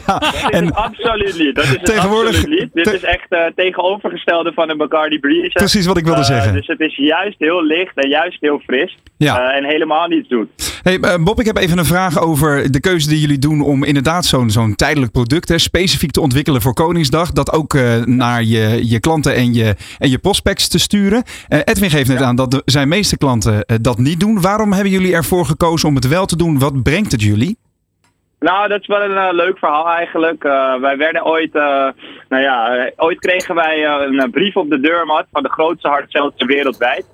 [0.06, 0.20] Ja,
[0.50, 1.54] en absoluut niet.
[1.54, 2.70] Dat is tegenwoordig, absoluut niet.
[2.72, 5.50] Dit te is echt uh, tegenovergestelde van een Bacardi Breezer.
[5.50, 6.52] Precies wat ik wilde uh, zeggen.
[6.52, 8.96] Dus het is juist heel licht en juist heel fris.
[9.16, 9.52] Ja.
[9.52, 10.48] en helemaal niets doet.
[10.82, 14.24] Hey, Bob, ik heb even een vraag over de keuze die jullie doen om inderdaad
[14.24, 17.32] zo'n zo'n tijdelijk product hè, specifiek te ontwikkelen voor Koningsdag.
[17.32, 21.22] Dat ook naar je, je klanten en je, en je prospects te sturen.
[21.48, 22.24] Edwin geeft net ja.
[22.24, 24.40] aan dat de, zijn meeste klanten dat niet doen.
[24.40, 26.58] Waarom hebben jullie ervoor gekozen om het wel te doen?
[26.58, 27.56] Wat brengt het jullie?
[28.40, 30.44] Nou, dat is wel een uh, leuk verhaal eigenlijk.
[30.44, 31.88] Uh, wij werden ooit, uh,
[32.28, 37.06] nou ja, ooit kregen wij een brief op de deurmat van de grootste hardseltzer wereldwijd.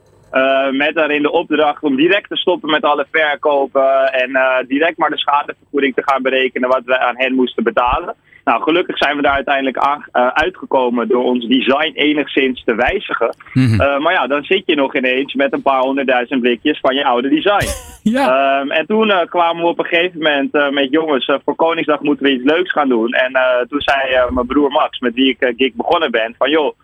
[0.73, 4.31] met daarin de opdracht om direct te stoppen met alle verkopen en
[4.66, 8.14] direct maar de schadevergoeding te gaan berekenen wat wij aan hen moesten betalen.
[8.44, 13.37] Nou, gelukkig zijn we daar uiteindelijk aan, uh, uitgekomen door ons design enigszins te wijzigen.
[13.53, 13.72] Mhm.
[13.72, 17.05] Uh, maar ja, dan zit je nog ineens met een paar honderdduizend blikjes van je
[17.05, 17.66] oude design.
[18.03, 18.61] Ja.
[18.61, 22.26] Um, en toen uh, kwamen we op een gegeven moment met jongens, voor Koningsdag moeten
[22.26, 23.12] we iets leuks gaan doen.
[23.12, 23.33] En
[23.68, 26.74] toen zei mijn broer Max, met wie ik gig begonnen ben, van joh,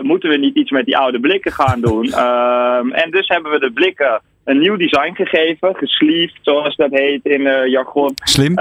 [0.00, 2.04] moeten we niet iets met die oude blikken gaan doen?
[2.06, 7.24] um, en dus hebben we de blikken een nieuw design gegeven, gesleeved zoals dat heet
[7.24, 8.12] in jargon.
[8.14, 8.54] Slim.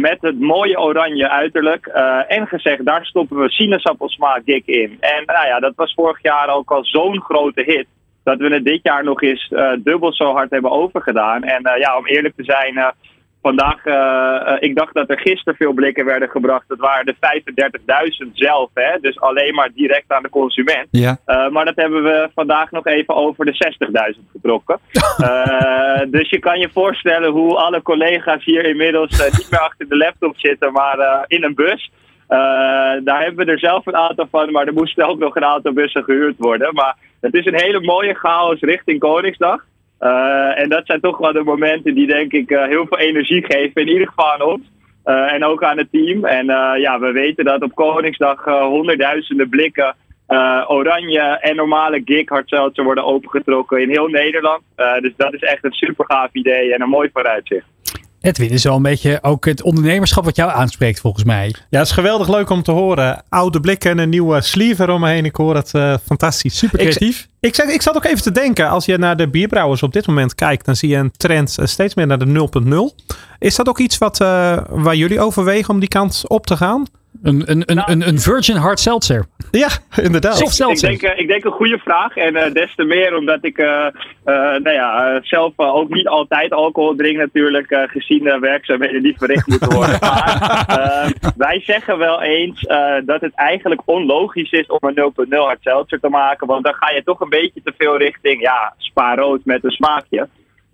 [0.00, 1.86] met het mooie oranje uiterlijk.
[2.28, 4.96] en gezegd, daar stoppen we sinaasappelsmaak dik in.
[5.00, 7.86] En nou ja, dat was vorig jaar ook al zo'n grote hit
[8.24, 11.42] dat we het dit jaar nog eens uh, dubbel zo hard hebben overgedaan.
[11.42, 12.94] En uh, ja, om eerlijk te zijn,
[13.44, 16.68] uh, vandaag, ik dacht dat er gisteren veel blikken werden gebracht.
[16.68, 17.14] Dat waren de
[18.26, 18.98] 35.000 zelf, hè?
[19.00, 20.88] dus alleen maar direct aan de consument.
[20.90, 21.18] Ja.
[21.50, 23.74] maar dat hebben we vandaag nog even over de
[24.16, 24.78] 60.000 getrokken.
[26.16, 30.38] dus je kan je voorstellen hoe alle collega's hier inmiddels niet meer achter de laptop
[30.38, 31.90] zitten, maar in een bus.
[33.04, 35.72] Daar hebben we er zelf een aantal van, maar er moesten ook nog een aantal
[35.72, 36.74] bussen gehuurd worden.
[36.74, 39.64] Maar het is een hele mooie chaos richting Koningsdag.
[40.00, 43.44] Uh, en dat zijn toch wel de momenten die denk ik uh, heel veel energie
[43.44, 44.62] geven, in ieder geval aan ons.
[45.04, 46.24] en ook aan het team.
[46.24, 46.46] En
[46.80, 49.96] ja, we weten dat op Koningsdag honderdduizenden blikken
[50.68, 52.28] oranje en normale gig
[52.74, 54.62] worden opengetrokken in heel Nederland.
[55.00, 57.73] dus dat is echt een super gaaf idee en een mooi vooruitzicht.
[58.24, 61.54] Edwin is wel een beetje ook het ondernemerschap wat jou aanspreekt volgens mij.
[61.70, 63.22] Ja, het is geweldig leuk om te horen.
[63.28, 65.24] Oude blikken en een nieuwe sleeve eromheen.
[65.24, 66.58] Ik hoor het uh, fantastisch.
[66.58, 67.28] Super creatief.
[67.40, 68.68] Ik, ik, zat ook even te denken.
[68.68, 70.64] Als je naar de bierbrouwers op dit moment kijkt.
[70.64, 72.48] Dan zie je een trend uh, steeds meer naar de
[73.00, 73.04] 0.0.
[73.38, 76.86] Is dat ook iets wat, uh, waar jullie overwegen om die kant op te gaan?
[77.24, 79.24] Een, een, een, nou, een, een virgin hard seltzer.
[79.50, 79.68] Ja,
[80.02, 80.36] inderdaad.
[80.36, 80.90] Soft seltzer.
[80.90, 82.16] Ik, denk, ik denk een goede vraag.
[82.16, 86.52] En uh, des te meer omdat ik uh, uh, nou ja, zelf ook niet altijd
[86.52, 87.86] alcohol drink natuurlijk.
[87.90, 89.98] gezien de werkzaamheden die verricht moeten worden.
[90.00, 92.60] maar wij zeggen wel eens
[93.04, 96.46] dat het eigenlijk onlogisch is om een 0.0 hard seltzer te maken.
[96.46, 100.28] Want dan ga je toch een beetje te veel richting ja, spa-rood met een smaakje.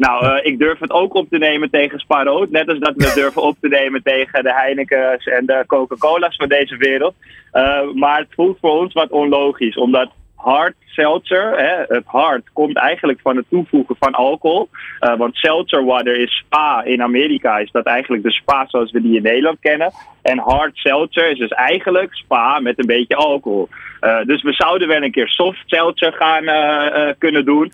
[0.06, 2.50] Nou, uh, ik durf het ook op te nemen tegen Sparoot.
[2.50, 6.36] Net als dat we het durven op te nemen tegen de Heineken's en de Coca-Cola's
[6.36, 7.14] van deze wereld.
[7.52, 9.76] Uh, maar het voelt voor ons wat onlogisch.
[9.76, 10.10] Omdat
[10.42, 14.68] hard seltzer, hè, het hard, komt eigenlijk van het toevoegen van alcohol.
[15.00, 17.58] Uh, want seltzer water is spa in Amerika.
[17.58, 19.92] Is dat eigenlijk de spa zoals we die in Nederland kennen.
[20.22, 23.68] En hard seltzer is dus eigenlijk spa met een beetje alcohol.
[24.00, 27.72] Uh, dus we zouden wel een keer soft seltzer gaan uh, kunnen doen.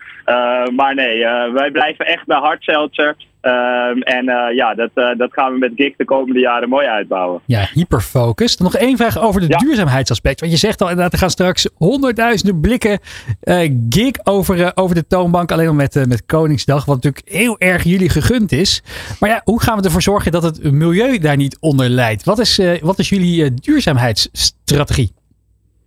[0.76, 1.18] maar nee,
[1.52, 3.16] wij blijven echt bij hard seltzer.
[4.00, 7.40] En ja, dat, dat gaan we met Gig de komende jaren mooi uitbouwen.
[7.44, 8.56] Ja, hyperfocus.
[8.56, 9.58] Dan nog één vraag over de ja.
[9.58, 10.40] duurzaamheidsaspect.
[10.40, 12.98] Want je zegt al inderdaad, er gaan straks honderdduizenden blikken
[13.88, 15.52] Gig over, over de toonbank.
[15.52, 18.82] Alleen al met, met Koningsdag, wat natuurlijk heel erg jullie gegund is.
[19.20, 22.24] Maar ja, hoe gaan we ervoor zorgen dat het milieu daar niet onder leidt?
[22.24, 25.12] Wat is, wat is jullie duurzaamheidsstrategie?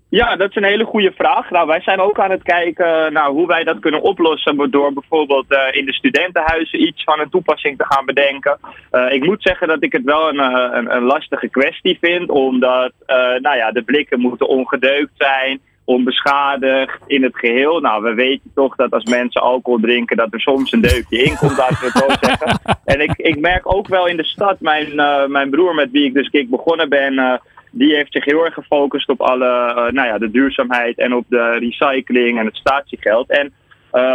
[0.10, 1.50] Ja, dat is een hele goede vraag.
[1.50, 5.46] Nou, wij zijn ook aan het kijken naar hoe wij dat kunnen oplossen door bijvoorbeeld
[5.50, 8.60] uh, in de studentenhuizen iets van een toepassing te gaan bedenken.
[8.92, 10.40] Uh, ik moet zeggen dat ik het wel een,
[10.78, 12.94] een, een lastige kwestie vind, omdat
[13.42, 17.80] nou ja, de blikken moeten ongedeukt zijn, onbeschadigd in het geheel.
[17.80, 21.36] Nou, we weten toch dat als mensen alcohol drinken, dat er soms een deukje in
[21.36, 22.60] komt, laten we het zo zeggen.
[22.86, 24.96] En ik, ik merk ook wel in de stad, mijn,
[25.32, 29.10] mijn broer met wie ik dus ik begonnen ben die heeft zich heel erg gefocust
[29.10, 33.30] op alle, uh, nou ja, de duurzaamheid en op de recycling en het statiegeld.
[33.30, 33.54] En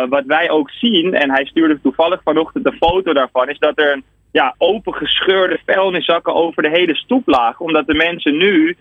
[0.09, 3.93] wat wij ook zien, en hij stuurde toevallig vanochtend een foto daarvan, is dat er
[3.93, 7.65] een ja, opengescheurde vuilniszakken over de hele stoep lagen.
[7.65, 8.77] Omdat de mensen nu,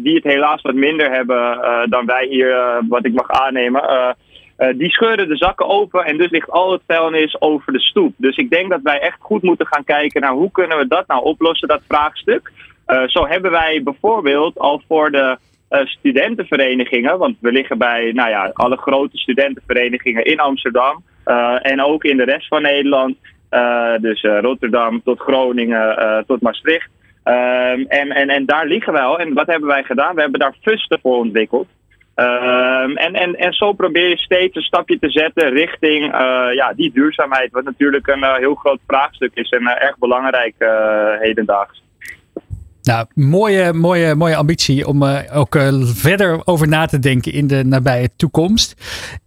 [0.00, 1.58] die het helaas wat minder hebben
[1.90, 4.16] dan wij hier, wat ik mag aannemen,
[4.76, 8.14] die scheuren de zakken open en dus ligt al het vuilnis over de stoep.
[8.16, 11.06] Dus ik denk dat wij echt goed moeten gaan kijken naar hoe kunnen we dat
[11.06, 12.52] nou oplossen, dat vraagstuk.
[13.06, 15.38] Zo hebben wij bijvoorbeeld al voor de
[15.84, 21.02] studentenverenigingen, want we liggen bij nou ja, alle grote studentenverenigingen in Amsterdam
[21.62, 23.16] en ook in de rest van Nederland,
[24.00, 26.90] dus Rotterdam tot Groningen tot Maastricht.
[27.22, 29.18] En, en, en daar liggen wij al.
[29.18, 30.14] En wat hebben wij gedaan?
[30.14, 31.66] We hebben daar fusten voor ontwikkeld.
[32.14, 36.72] Um, en, en, en zo probeer je steeds een stapje te zetten richting uh, ja,
[36.76, 40.54] die duurzaamheid, wat natuurlijk een uh, heel groot vraagstuk is en uh, erg belangrijk
[41.20, 41.82] hedendaags.
[42.82, 47.46] Nou, mooie, mooie, mooie ambitie om uh, ook uh, verder over na te denken in
[47.46, 48.74] de nabije toekomst.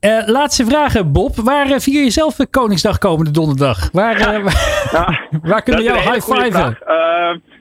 [0.02, 1.36] Uh, laatste vragen, Bob.
[1.36, 3.90] Waar vier je zelf Koningsdag komende donderdag?
[3.92, 4.42] Waar, ja,
[5.50, 6.78] waar kunnen we jou high-fiven?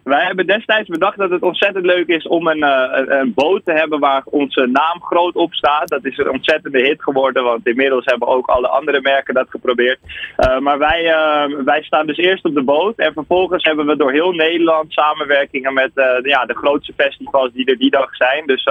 [0.05, 3.65] Wij hebben destijds bedacht dat het ontzettend leuk is om een, eh, een, een boot
[3.65, 5.89] te hebben waar onze naam groot op staat.
[5.89, 9.99] Dat is een ontzettende hit geworden, want inmiddels hebben ook alle andere merken dat geprobeerd.
[10.37, 13.97] Eh, maar wij, eh, wij staan dus eerst op de boot en vervolgens hebben we
[13.97, 15.91] door heel Nederland samenwerkingen met
[16.23, 18.47] ja, de grootste festivals die er die dag zijn.
[18.47, 18.65] Dus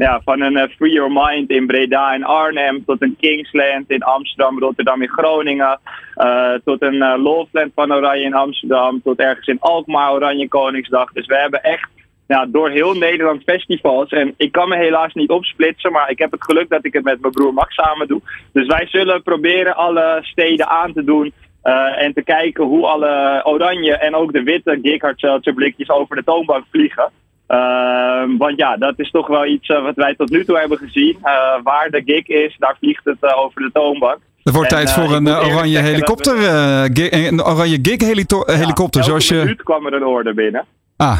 [0.00, 4.02] ja, van een eh, Free Your Mind in Breda en Arnhem tot een Kingsland in
[4.02, 5.80] Amsterdam, Rotterdam in Groningen.
[6.14, 9.02] eh, tot een eh, Loveland van Oranje in Amsterdam.
[9.02, 11.12] Tot ergens in Alkmaar Oranje Koningsdag.
[11.12, 11.88] Dus we hebben echt
[12.26, 14.10] ja, door heel Nederland festivals.
[14.10, 17.04] En ik kan me helaas niet opsplitsen, maar ik heb het geluk dat ik het
[17.04, 18.20] met mijn broer Max samen doe.
[18.52, 21.32] Dus wij zullen proberen alle steden aan te doen.
[21.96, 26.64] en te kijken hoe alle oranje en ook de witte Gig blikjes over de toonbank
[26.70, 27.10] vliegen.
[27.50, 30.78] Ehm, want ja, dat is toch wel iets eh, wat wij tot nu toe hebben
[30.78, 31.18] gezien.
[31.22, 31.32] Eh,
[31.62, 34.18] waar de gig is, daar vliegt het eh, over de toonbank.
[34.42, 36.48] Het wordt En, tijd voor een oranje helikopter.
[37.28, 38.00] een oranje gig
[38.46, 39.00] helikopter.
[39.00, 39.54] Ja, zoals je.
[39.56, 40.64] kwam er een order binnen.
[40.96, 41.18] Ah,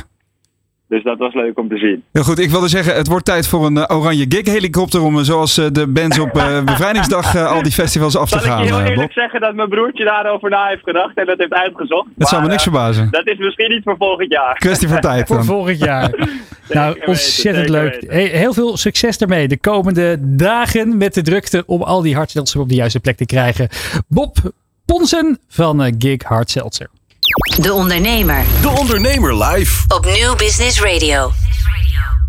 [0.91, 2.03] Dus dat was leuk om te zien.
[2.13, 2.39] heel goed.
[2.39, 5.03] Ik wilde zeggen, het wordt tijd voor een eh, oranje gig helikopter.
[5.03, 6.33] Om eh, zoals eh, de bands op
[6.65, 8.63] bevrijdingsdag al die festivals af te Zal ik gaan.
[8.63, 9.13] je heel eerlijk Bob.
[9.13, 12.09] zeggen dat mijn broertje daarover na heeft gedacht en dat heeft uitgezocht.
[12.19, 13.09] Het zou me Maar, niks verbazen.
[13.11, 14.55] Dat is misschien iets voor volgend jaar.
[14.55, 16.11] Kwestie van tijd Voor volgend jaar.
[16.69, 18.05] nou, ontzettend leuk.
[18.07, 19.49] Hey, heel veel succes daarmee.
[19.49, 23.27] De komende dagen met de drukte om al die hardseltzer op de juiste plek te
[23.27, 23.69] krijgen.
[24.09, 24.37] Bob
[24.85, 26.91] Ponsen van Gig Hard Seltzer.
[27.31, 29.85] De Ondernemer De Ondernemer live.
[29.95, 31.31] op Nieuw Business Radio.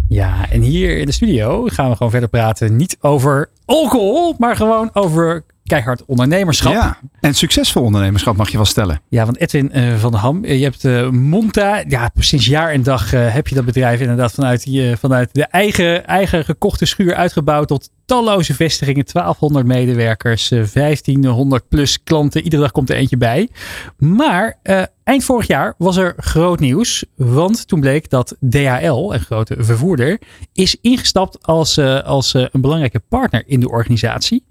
[0.08, 2.76] Ja, en hier in de studio gaan we gewoon verder praten.
[2.76, 6.74] Niet over alcohol, maar gewoon over keihard ondernemerschap.
[6.74, 9.02] Ja, en succesvol ondernemerschap mag je wel stellen.
[9.10, 11.84] Ja, want Edwin eh, van der Ham, eh, je hebt eh, Monta.
[11.88, 16.06] Ja, sinds jaar en dag heb je dat bedrijf inderdaad vanuit, die, vanuit de eigen,
[16.08, 19.06] eigen gekochte schuur uitgebouwd tot talloze vestigingen.
[19.06, 22.44] 1200 medewerkers, eh, 1500 plus klanten.
[22.44, 23.50] Iedere dag komt er eentje bij.
[23.98, 24.60] Maar
[25.04, 27.06] eind vorig jaar was er groot nieuws.
[27.16, 30.22] Want toen bleek dat DHL, een grote vervoerder,
[30.54, 34.46] is ingestapt als, als een belangrijke partner in de organisatie.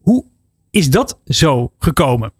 [0.00, 0.24] Hoe
[0.70, 2.32] is dat zo gekomen?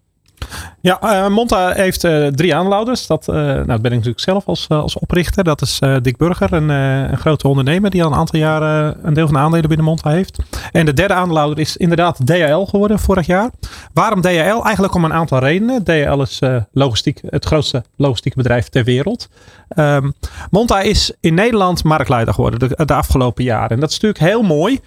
[0.81, 3.07] Ja, eh, Monta heeft eh, drie aanlouders.
[3.07, 5.43] Dat, eh, nou, ben ik natuurlijk zelf als, als oprichter.
[5.43, 9.25] Dat is Dick Burger, een, een grote ondernemer die al een aantal jaren een deel
[9.25, 10.39] van de aandelen binnen Monta heeft.
[10.71, 13.49] En de derde aanlouder is inderdaad DHL geworden vorig jaar.
[13.93, 14.63] Waarom DHL?
[14.63, 15.83] Eigenlijk om een aantal redenen.
[15.83, 16.39] DHL is
[16.71, 19.29] logistiek, het grootste logistiek bedrijf ter wereld.
[19.69, 20.11] Ehm,
[20.49, 23.69] Monta is in Nederland marktleider geworden de, de afgelopen jaren.
[23.69, 24.79] En dat is natuurlijk heel mooi.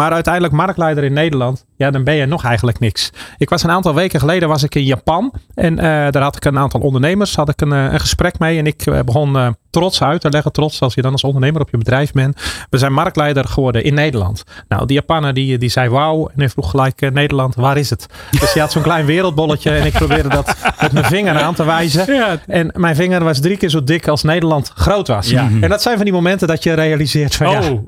[0.00, 3.10] Maar uiteindelijk marktleider in Nederland, ja, dan ben je nog eigenlijk niks.
[3.36, 5.32] Ik was een aantal weken geleden was ik in Japan.
[5.54, 8.58] En eh, daar had ik een aantal ondernemers, had ik een, eh, een gesprek mee.
[8.58, 11.70] En ik eh, begon trots uit te leggen, trots als je dan als ondernemer op
[11.70, 12.42] je bedrijf bent.
[12.70, 14.42] We zijn marktleider geworden in Nederland.
[14.68, 16.28] Nou, die Japaner die, die zei wauw.
[16.28, 18.06] En hij vroeg gelijk, Nederland, waar is het?
[18.30, 19.70] Dus die had zo'n klein wereldbolletje.
[19.70, 22.14] En ik probeerde dat met mijn vinger aan te wijzen.
[22.14, 22.38] Ja.
[22.46, 25.30] En mijn vinger was drie keer zo dik als Nederland groot was.
[25.30, 25.48] Ja.
[25.60, 27.82] En dat zijn van die momenten dat je realiseert van ja, Oh,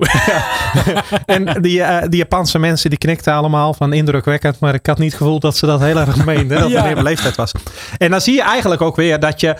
[1.25, 4.59] en die, eh, die Japanse mensen die knikten allemaal van indrukwekkend.
[4.59, 6.59] Maar ik had niet het gevoel dat ze dat heel erg meenden.
[6.59, 7.51] Dat het meer leeftijd was.
[7.97, 9.55] En dan zie je eigenlijk ook weer dat je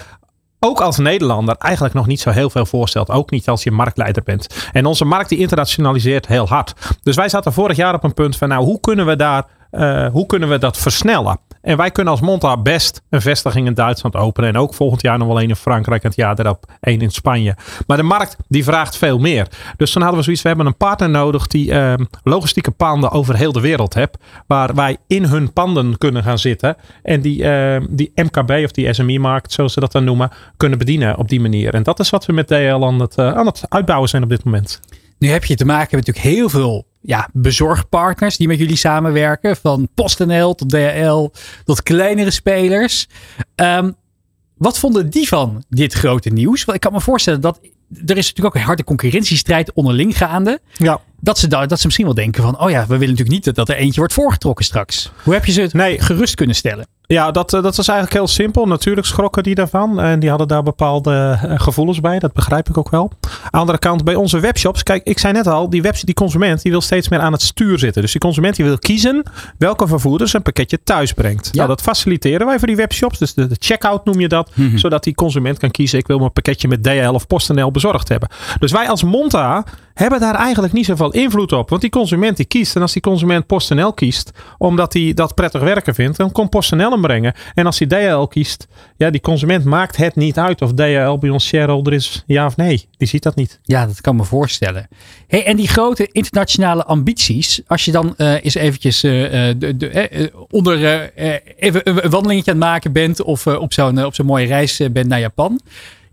[0.60, 3.10] ook als Nederlander eigenlijk nog niet zo heel veel voorstelt.
[3.10, 4.69] Ook niet als je marktleider bent.
[4.71, 6.73] En onze markt die internationaliseert heel hard.
[7.01, 10.08] Dus wij zaten vorig jaar op een punt van nou hoe kunnen we daar, eh,
[10.08, 11.39] hoe kunnen we dat versnellen?
[11.63, 14.49] En wij kunnen als Monta best een vestiging in Duitsland openen.
[14.49, 16.04] En ook volgend jaar nog wel één in Frankrijk.
[16.04, 17.56] En het jaar daarop één in Spanje.
[17.88, 19.47] Maar de markt die vraagt veel meer.
[19.78, 20.41] Dus toen hadden we zoiets.
[20.41, 24.17] We hebben een partner nodig die eh, logistieke panden over heel de wereld heeft.
[24.47, 26.76] Waar wij in hun panden kunnen gaan zitten.
[27.04, 30.32] En die, eh, die MKB of die SME-markt zoals ze dat dan noemen.
[30.58, 31.73] Kunnen bedienen op die manier.
[31.73, 34.30] En dat is wat we met DL aan het, eh, aan het uitbouwen zijn op
[34.30, 34.82] dit moment.
[35.24, 39.56] Nu heb je te maken met natuurlijk heel veel ja, bezorgpartners die met jullie samenwerken.
[39.58, 41.30] Van PostNL tot DHL
[41.66, 43.08] tot kleinere spelers.
[43.56, 43.92] Ehm,
[44.58, 46.64] wat vonden die van dit grote nieuws?
[46.64, 47.60] Want ik kan me voorstellen dat
[48.06, 50.60] er is natuurlijk ook een harde concurrentiestrijd onderling gaande.
[50.78, 51.02] Ja.
[51.20, 53.44] Dat ze, da- dat ze misschien wel denken van, oh ja, we willen natuurlijk niet
[53.44, 55.12] dat, dat er eentje wordt voorgetrokken straks.
[55.24, 56.00] Hoe heb je ze het Nee.
[56.02, 56.88] gerust kunnen stellen?
[57.08, 58.68] Ja, dat, eh, dat was eigenlijk heel simpel.
[58.68, 60.00] Natuurlijk schrokken die daarvan.
[60.00, 62.20] En die hadden daar bepaalde eh, gevoelens bij.
[62.20, 63.12] Dat begrijp ik ook wel.
[63.22, 64.84] Aan de andere kant, bij onze webshops.
[64.84, 67.42] Kijk, ik zei net al, die, webs, die consument die wil steeds meer aan het
[67.42, 68.02] stuur zitten.
[68.02, 69.24] Dus die consument die wil kiezen
[69.58, 71.54] welke vervoerder zijn pakketje thuis brengt.
[71.54, 73.18] Nou, dat faciliteren wij voor die webshops.
[73.18, 74.52] Dus de, de checkout noem je dat.
[74.76, 78.30] Zodat die consument kan kiezen, ik wil mijn pakketje met DHL of PostNL bezorgd hebben.
[78.60, 81.69] Dus wij als Monta hebben daar eigenlijk niet zoveel invloed op.
[81.69, 82.75] Want die consument die kiest.
[82.75, 86.91] En als die consument PostNL kiest, omdat hij dat prettig werken vindt, dan komt PostNL
[86.91, 87.34] hem brengen.
[87.53, 91.29] En als hij DHL kiest, ja, die consument maakt het niet uit of DHL bij
[91.29, 92.88] ons shareholder is, ja of nee.
[92.97, 93.60] Die ziet dat niet.
[93.63, 94.88] Ja, dat kan me voorstellen.
[95.27, 99.77] Hey, en die grote internationale ambities, als je dan eh eens eventjes eh, eh, de,
[99.77, 101.12] de, onder
[101.58, 105.08] even een wandelingetje aan het maken bent of op zo'n op zo'n mooie reis bent
[105.08, 105.60] naar Japan.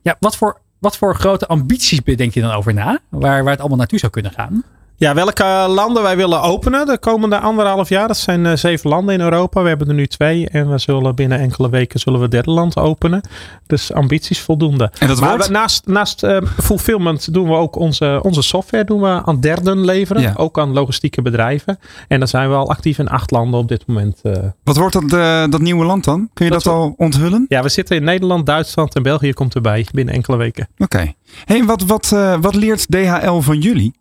[0.03, 3.01] Ja, wat voor wat voor grote ambities bedenk je dan over na?
[3.09, 4.65] Waar, waar het allemaal naartoe zou kunnen gaan?
[5.01, 8.07] Ja, welke landen wij willen openen de komende anderhalf jaar.
[8.09, 9.63] Dat zijn uh, zeven landen in Europa.
[9.63, 10.49] We hebben er nu twee.
[10.49, 13.21] En we zullen binnen enkele weken zullen we derde land openen.
[13.67, 14.91] Dus ambities voldoende.
[14.99, 15.47] En dat maar wordt?
[15.47, 19.85] we- naast, naast uh, fulfillment doen we ook onze, onze software doen we aan derden
[19.85, 20.23] leveren.
[20.23, 20.33] Ja.
[20.37, 21.79] Ook aan logistieke bedrijven.
[22.09, 24.21] En dan zijn we al actief in acht landen op dit moment.
[24.23, 24.33] uh.
[24.65, 26.31] Wat wordt dat, eh, dat nieuwe land dan?
[26.35, 27.47] Kun je dat, Dat al onthullen?
[27.49, 30.69] Ja, we zitten in Nederland, Duitsland en België komt erbij binnen enkele weken.
[30.79, 31.13] Oké.
[31.45, 33.99] Hey, wat, wat, eh, wat leert DHL van jullie?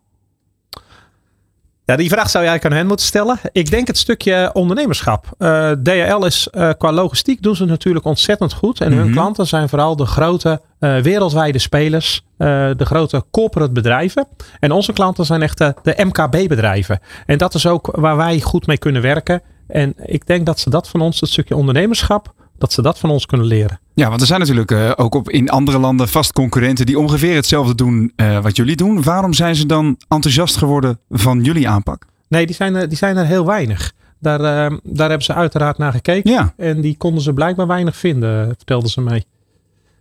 [1.90, 3.38] Ja, die vraag zou je eigenlijk aan hen moeten stellen.
[3.52, 5.26] Ik denk het stukje ondernemerschap.
[5.38, 8.80] Uh, DHL is uh, qua logistiek doen ze natuurlijk ontzettend goed.
[8.80, 9.12] En hun Mhm.
[9.12, 12.24] klanten zijn vooral de grote uh, wereldwijde spelers.
[12.36, 14.26] de grote corporate bedrijven.
[14.60, 17.00] En onze klanten zijn echt de, de MKB bedrijven.
[17.26, 19.42] En dat is ook waar wij goed mee kunnen werken.
[19.68, 23.10] En ik denk dat ze dat van ons, het stukje ondernemerschap, dat ze dat van
[23.10, 23.80] ons kunnen leren.
[23.94, 27.34] Ja, want er zijn natuurlijk eh, ook op, in andere landen vast concurrenten die ongeveer
[27.34, 29.02] hetzelfde doen eh, wat jullie doen.
[29.02, 32.04] Waarom zijn ze dan enthousiast geworden van jullie aanpak?
[32.28, 33.92] Nee, die zijn er, die zijn er heel weinig.
[34.18, 36.30] Daar, uh, daar hebben ze uiteraard naar gekeken.
[36.30, 36.52] Ja.
[36.56, 39.24] En die konden ze blijkbaar weinig vinden, vertelden ze mij.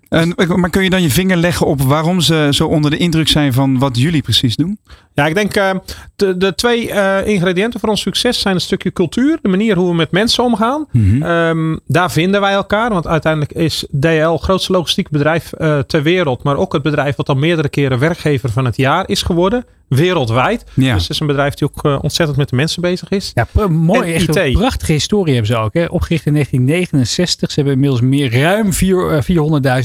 [0.10, 3.28] En, maar kun je dan je vinger leggen op waarom ze zo onder de indruk
[3.28, 4.80] zijn van wat jullie precies doen?
[5.13, 5.72] Ja, ik denk uh,
[6.15, 9.39] de, de twee uh, ingrediënten voor ons succes zijn een stukje cultuur.
[9.41, 10.86] De manier hoe we met mensen omgaan.
[10.91, 11.06] Mhm.
[11.06, 11.32] Mm -hmm.
[11.32, 12.89] um, daar vinden wij elkaar.
[12.89, 16.43] Want uiteindelijk is DL het grootste logistiek bedrijf uh, ter wereld.
[16.43, 19.65] Maar ook het bedrijf wat al meerdere keren werkgever van het jaar is geworden.
[19.89, 20.63] Wereldwijd.
[20.73, 20.93] Ja.
[20.93, 23.32] Dus het is een bedrijf die ook uh, ontzettend met de mensen bezig is.
[23.34, 24.10] Ja, mooi.
[24.10, 24.58] En echt een IT.
[24.58, 25.73] prachtige historie hebben ze ook.
[25.73, 25.86] Hè?
[25.86, 27.49] Opgericht in 1969.
[27.49, 29.23] Ze hebben inmiddels meer, ruim vier-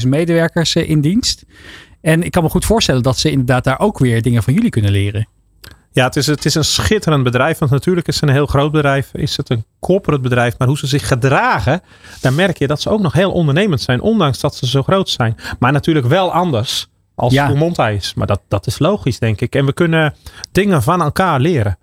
[0.01, 1.45] 400.000 medewerkers uh, in dienst.
[2.01, 4.69] En ik kan me goed voorstellen dat ze inderdaad daar ook weer dingen van jullie
[4.69, 5.27] kunnen leren.
[5.91, 7.57] Ja, het is, het is een schitterend bedrijf.
[7.57, 9.09] Want natuurlijk is het een heel groot bedrijf.
[9.13, 10.57] Is het een corporate bedrijf.
[10.57, 11.81] Maar hoe ze zich gedragen.
[12.21, 14.01] Daar merk je dat ze ook nog heel ondernemend zijn.
[14.01, 15.35] Ondanks dat ze zo groot zijn.
[15.59, 17.53] Maar natuurlijk wel anders als Ja.
[17.53, 18.13] Monta is.
[18.13, 19.55] Maar dat, dat is logisch, denk ik.
[19.55, 20.15] En we kunnen
[20.51, 21.77] dingen van elkaar leren.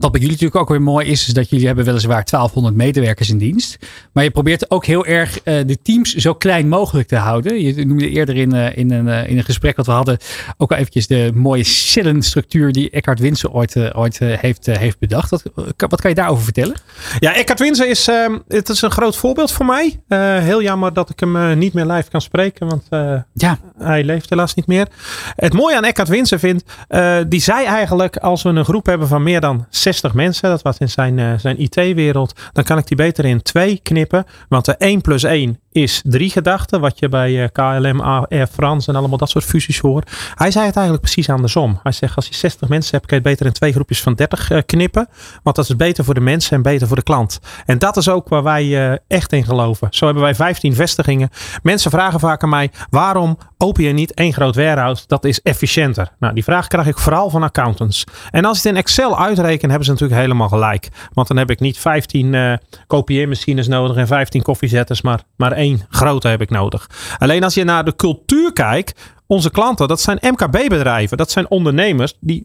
[0.00, 3.30] Wat bij jullie natuurlijk ook weer mooi is, is dat jullie hebben weliswaar 1200 medewerkers
[3.30, 3.78] in dienst.
[4.12, 7.62] Maar je probeert ook heel erg uh, de teams zo klein mogelijk te houden.
[7.62, 10.18] Je noemde eerder in, uh, in, een, uh, in een gesprek wat we hadden
[10.56, 15.30] ook al eventjes de mooie cellenstructuur die Eckhard Winsen ooit, ooit heeft, heeft bedacht.
[15.30, 15.42] Wat,
[15.76, 16.76] wat kan je daarover vertellen?
[17.18, 20.00] Ja, Eckhard Winsen is, ehm, het is een groot voorbeeld voor mij.
[20.42, 22.86] heel jammer dat ik hem niet meer live kan spreken, want
[23.32, 23.58] ja.
[23.78, 24.86] hij leeft helaas niet meer.
[25.36, 26.64] Het mooie aan Eckhard Winsen vind,
[27.28, 30.78] die zei eigenlijk als we een groep hebben van meer dan 60 mensen, dat was
[30.78, 34.24] in zijn, uh, zijn IT-wereld, dan kan ik die beter in twee knippen.
[34.48, 38.90] Want de 1 plus 1 is drie gedachten, wat je bij uh, KLM, Air France
[38.90, 40.10] en allemaal dat soort fusies hoort.
[40.34, 41.80] Hij zei het eigenlijk precies andersom.
[41.82, 44.14] Hij zegt, als je 60 mensen hebt, kan je het beter in twee groepjes van
[44.14, 45.08] 30 uh, knippen.
[45.42, 47.40] Want dat is beter voor de mensen en beter voor de klant.
[47.66, 49.88] En dat is ook waar wij echt in geloven.
[49.90, 51.30] Zo hebben wij 15 vestigingen.
[51.62, 55.04] Mensen vragen vaak aan mij, waarom open je niet één groot warehouse?
[55.06, 56.12] Dat is efficiënter.
[56.18, 58.04] Nou, die vraag krijg ik vooral van accountants.
[58.30, 60.88] En als ik het in Excel uitreken, hebben ze natuurlijk helemaal gelijk.
[61.12, 62.54] Want dan heb ik niet 15 uh,
[62.86, 66.86] kopieermachines nodig en 15 koffiezetters, maar, maar één grote heb ik nodig.
[67.18, 72.14] Alleen als je naar de cultuur kijkt, onze klanten, dat zijn MKB-bedrijven, dat zijn ondernemers
[72.20, 72.44] die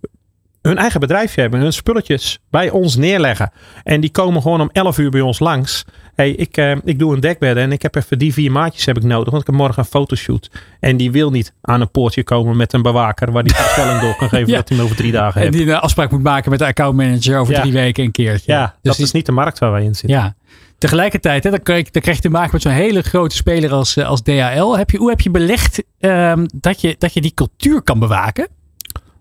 [0.61, 3.51] hun eigen bedrijfje hebben, hun spulletjes bij ons neerleggen.
[3.83, 5.85] En die komen gewoon om 11 uur bij ons langs.
[6.15, 8.97] hey, ik, uh, ik doe een dekbed en ik heb even die vier maatjes heb
[8.97, 10.51] ik nodig, want ik heb morgen een fotoshoot.
[10.79, 14.15] En die wil niet aan een poortje komen met een bewaker waar die bestelling door
[14.15, 14.55] kan geven ja.
[14.55, 15.57] dat hij hem over drie dagen en heeft.
[15.57, 17.61] die een afspraak moet maken met de accountmanager over ja.
[17.61, 18.51] drie weken een keertje.
[18.51, 20.19] Ja, dus dat die, is niet de markt waar wij in zitten.
[20.19, 20.35] Ja.
[20.77, 23.97] Tegelijkertijd, hè, dan, krijg, dan krijg je te maken met zo'n hele grote speler als,
[23.97, 24.77] als DHL.
[24.77, 28.47] Heb je, hoe heb je belegd um, dat, je, dat je die cultuur kan bewaken?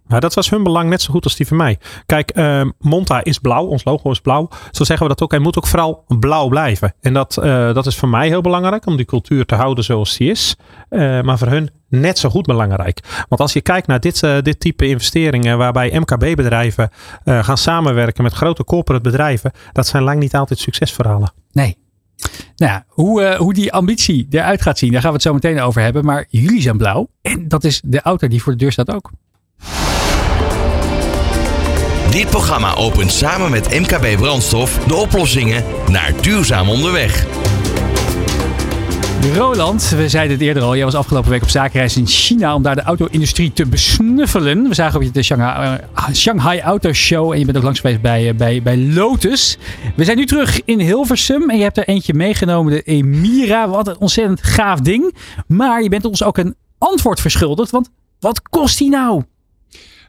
[0.06, 1.78] Nou, dat was hun belang net zo goed als die van mij.
[2.06, 3.66] Kijk, uh, Monta is blauw.
[3.66, 4.48] Ons logo is blauw.
[4.70, 5.30] Zo zeggen we dat ook.
[5.30, 6.94] Hij moet ook vooral blauw blijven.
[7.00, 8.86] En dat, uh, dat is voor mij heel belangrijk.
[8.86, 10.56] Om die cultuur te houden zoals die is.
[10.90, 13.24] Uh, maar voor hun net zo goed belangrijk.
[13.28, 15.58] Want als je kijkt naar dit, uh, dit type investeringen.
[15.58, 16.90] Waarbij MKB-bedrijven
[17.24, 19.50] gaan samenwerken met grote corporate bedrijven.
[19.72, 21.32] Dat zijn lang niet altijd succesverhalen.
[21.52, 21.76] Nee.
[22.56, 25.32] Nou ja, hoe, uh, hoe die ambitie eruit gaat zien, daar gaan we het zo
[25.32, 26.04] meteen over hebben.
[26.04, 27.08] Maar jullie zijn blauw.
[27.22, 29.10] En dat is de auto die voor de deur staat ook.
[32.10, 37.33] Dit programma opent samen met MKB Brandstof de oplossingen naar duurzaam onderweg.
[39.32, 42.62] Roland, we zeiden het eerder al, jij was afgelopen week op zakenreis in China om
[42.62, 44.68] daar de auto-industrie te besnuffelen.
[44.68, 45.80] We zagen op je de Shanghai,
[46.12, 49.58] Shanghai Auto Show en je bent ook langs geweest bij, bij, bij Lotus.
[49.96, 53.68] We zijn nu terug in Hilversum en je hebt er eentje meegenomen, de Emira.
[53.68, 55.14] Wat een ontzettend gaaf ding.
[55.46, 59.22] Maar je bent ons ook een antwoord verschuldigd, want wat kost die nou?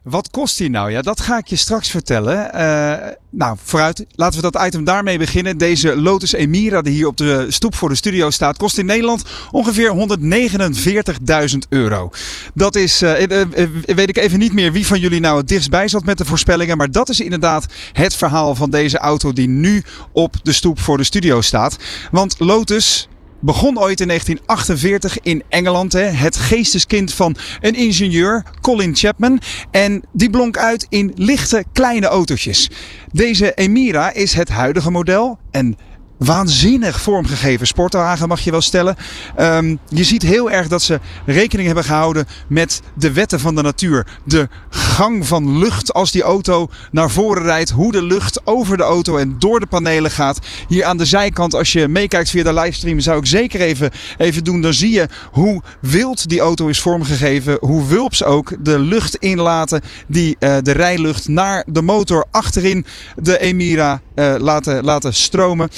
[0.06, 0.92] Wat kost die nou?
[0.92, 2.54] Ja, dat ga ik je straks vertellen.
[2.54, 4.06] Eh, nou, vooruit.
[4.12, 5.58] Laten we dat item daarmee beginnen.
[5.58, 9.24] Deze Lotus Emira die hier op de stoep voor de studio staat, kost in Nederland
[9.52, 12.10] ongeveer 149.000 euro.
[12.54, 15.88] Dat is, eh, eh, weet ik even niet meer wie van jullie nou het dichtstbij
[15.88, 16.78] zat met de voorspellingen.
[16.78, 20.98] Maar dat is inderdaad het verhaal van deze auto die nu op de stoep voor
[20.98, 21.78] de studio staat.
[22.12, 23.08] Want Lotus
[23.46, 25.94] begon ooit in 1948 in Engeland.
[25.94, 29.40] Hè, het geesteskind van een ingenieur, Colin Chapman.
[29.72, 32.70] En die blonk uit in lichte kleine autootjes.
[33.12, 35.38] Deze Emira is het huidige model.
[35.52, 35.78] En
[36.18, 38.96] waanzinnig vormgegeven sportwagen, mag je wel stellen.
[39.40, 43.62] Um, je ziet heel erg dat ze rekening hebben gehouden met de wetten van de
[43.62, 44.08] natuur.
[44.24, 47.70] De gang van lucht als die auto naar voren rijdt.
[47.70, 50.40] Hoe de lucht over de auto en door de panelen gaat.
[50.68, 54.44] Hier aan de zijkant, als je meekijkt via de livestream, zou ik zeker even, even
[54.44, 54.62] doen.
[54.62, 57.58] Dan zie je hoe wild die auto is vormgegeven.
[57.60, 59.82] Hoe wulps ook de lucht inlaten.
[60.08, 62.86] Die uh, de rijlucht naar de motor achterin
[63.16, 65.70] de Emira uh, laten, laten stromen.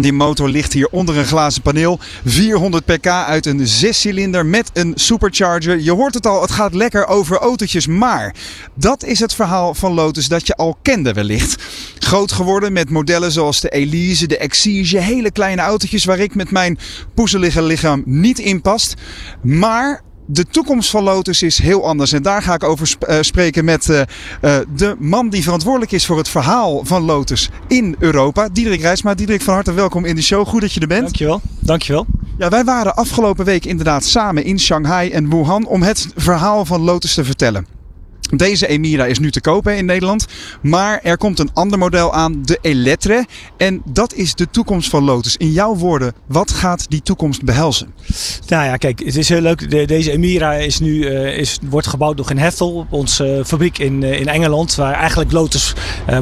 [0.00, 1.98] Die motor ligt hier onder een glazen paneel.
[2.24, 5.80] 400 pk uit een zescilinder met een supercharger.
[5.80, 7.86] Je hoort het al, het gaat lekker over autootjes.
[7.86, 8.34] Maar
[8.74, 11.62] dat is het verhaal van Lotus dat je al kende wellicht.
[11.98, 14.98] Groot geworden met modellen zoals de Elise, de Exige.
[14.98, 16.78] Hele kleine autootjes waar ik met mijn
[17.14, 18.94] poezelige lichaam niet in past.
[19.42, 22.12] Maar de toekomst van Lotus is heel anders.
[22.12, 24.00] En daar ga ik over uh, spreken met uh,
[24.42, 28.48] uh, de man die verantwoordelijk is voor het verhaal van Lotus in Europa.
[28.52, 29.14] Diederik Rijsma.
[29.14, 30.46] Diederik, van harte welkom in de show.
[30.46, 31.02] Goed dat je er bent.
[31.02, 31.40] Dankjewel.
[31.60, 32.06] Dankjewel.
[32.38, 36.80] Ja, wij waren afgelopen week inderdaad samen in Shanghai en Wuhan om het verhaal van
[36.80, 37.77] Lotus te vertellen.
[38.36, 40.26] Deze Emira is nu te kopen in Nederland.
[40.62, 43.26] Maar er komt een ander model aan, de Elettre.
[43.56, 45.36] En dat is de toekomst van Lotus.
[45.36, 47.94] In jouw woorden, wat gaat die toekomst behelzen?
[48.46, 49.70] Nou ja, kijk, het is heel leuk.
[49.70, 53.78] De, deze Emira is nu, uh, is, wordt gebouwd nog in Hethel, onze uh, fabriek
[53.78, 54.74] in, uh, in Engeland.
[54.74, 55.72] Waar eigenlijk Lotus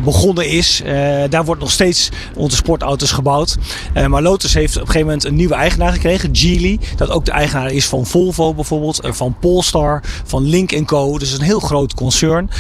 [0.04, 0.82] begonnen is.
[1.30, 3.56] daar wordt nog steeds onze sportauto's gebouwd.
[4.08, 6.78] maar Lotus heeft op een gegeven moment een nieuwe eigenaar gekregen, Geely.
[6.96, 9.00] Dat ook de eigenaar is van Volvo bijvoorbeeld.
[9.02, 11.18] van Polestar, van Link Co.
[11.18, 12.50] Dus een heel groot concern.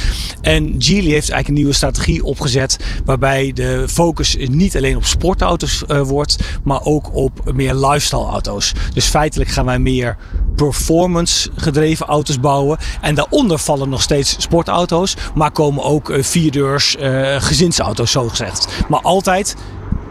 [0.40, 2.78] En Geely heeft eigenlijk een nieuwe strategie opgezet.
[3.04, 6.36] Waarbij de focus niet alleen op sportauto's uh, wordt.
[6.62, 8.72] Maar ook op meer lifestyle auto's.
[8.94, 10.16] Dus feitelijk gaan wij meer
[10.56, 12.78] performance gedreven auto's bouwen.
[13.00, 15.16] En daaronder vallen nog steeds sportauto's.
[15.34, 18.68] Maar komen ook uh, vierdeurs uh, gezinsauto's zo gezegd.
[18.88, 19.56] Maar altijd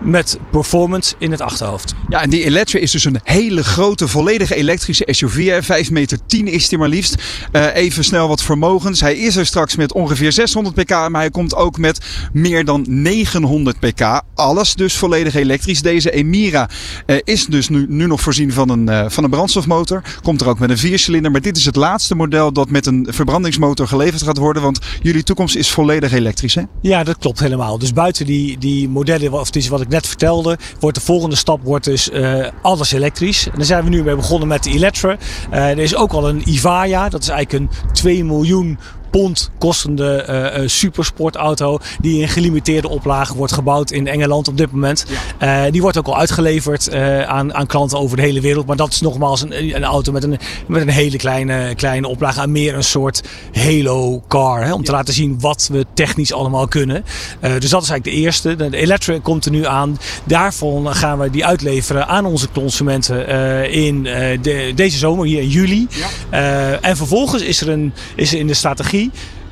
[0.04, 1.94] met performance in het achterhoofd.
[2.10, 5.64] Ja, en die Electra is dus een hele grote, volledige elektrische SUV.
[5.64, 7.16] 5 meter 10 is die maar liefst.
[7.52, 9.02] Uh, even snel wat vermogens.
[9.02, 12.00] Hij is er straks met ongeveer 600 pk, maar hij komt ook met
[12.34, 14.22] meer dan 900 pk.
[14.36, 15.82] Alles dus volledig elektrisch.
[15.82, 16.70] Deze Emira
[17.06, 20.02] uh, is dus nu, nu nog voorzien van een, uh, van een brandstofmotor.
[20.22, 21.32] Komt er ook met een viercilinder.
[21.32, 24.62] Maar dit is het laatste model dat met een verbrandingsmotor geleverd gaat worden.
[24.62, 26.62] Want jullie toekomst is volledig elektrisch, hè?
[26.82, 27.80] Ja, dat klopt helemaal.
[27.80, 31.60] Dus buiten die, die modellen, of het is wat ik vertelde, wordt de volgende stap
[31.64, 33.46] wordt dus uh, alles elektrisch.
[33.46, 35.18] En daar zijn we nu mee begonnen met de Elettra.
[35.54, 38.80] Uh, er is ook al een Ivaya, dat is eigenlijk een 2 miljoen
[39.16, 41.80] pond kostende uh, uh, supersportauto.
[42.02, 45.06] Die in gelimiteerde oplage wordt gebouwd in Engeland op dit moment.
[45.40, 45.66] Ja.
[45.66, 46.94] Uh, die wordt ook al uitgeleverd
[47.26, 48.66] aan, aan klanten over de hele wereld.
[48.66, 50.38] Maar dat is nogmaals een, een auto met een,
[50.68, 52.42] met een hele kleine, kleine oplage.
[52.42, 54.64] En meer een soort halo car.
[54.64, 54.86] Hè, om ja.
[54.86, 57.04] te laten zien wat we technisch allemaal kunnen.
[57.40, 58.56] dus dat is eigenlijk de eerste.
[58.56, 60.00] De Electra komt er nu aan.
[60.24, 63.28] Daarvan gaan we die uitleveren aan onze consumenten
[63.72, 64.04] in
[64.42, 65.88] de, deze zomer, hier in juli.
[66.32, 66.80] Ja.
[66.82, 69.05] en vervolgens is er, een, is er in de strategie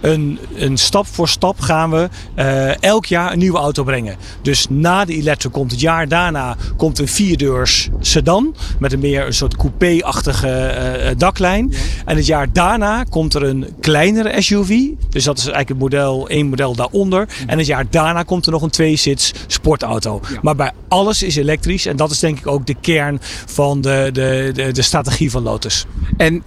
[0.03, 4.15] een, een, stap voor stap gaan we uh, elk jaar een nieuwe auto brengen.
[4.41, 9.25] Dus na de Electra komt het jaar daarna komt een vierdeurs sedan met een meer
[9.25, 11.67] een soort coupé-achtige uh, daklijn.
[11.71, 11.77] Ja.
[12.05, 14.69] En het jaar daarna komt er een kleinere SUV.
[15.09, 17.27] Dus dat is eigenlijk het model, één model daaronder.
[17.27, 17.47] Ja.
[17.47, 20.19] En het jaar daarna komt er nog een twee-sits sportauto.
[20.29, 20.39] Ja.
[20.41, 24.09] Maar bij alles is elektrisch en dat is denk ik ook de kern van de,
[24.13, 25.85] de, de, de strategie van Lotus.
[26.17, 26.43] En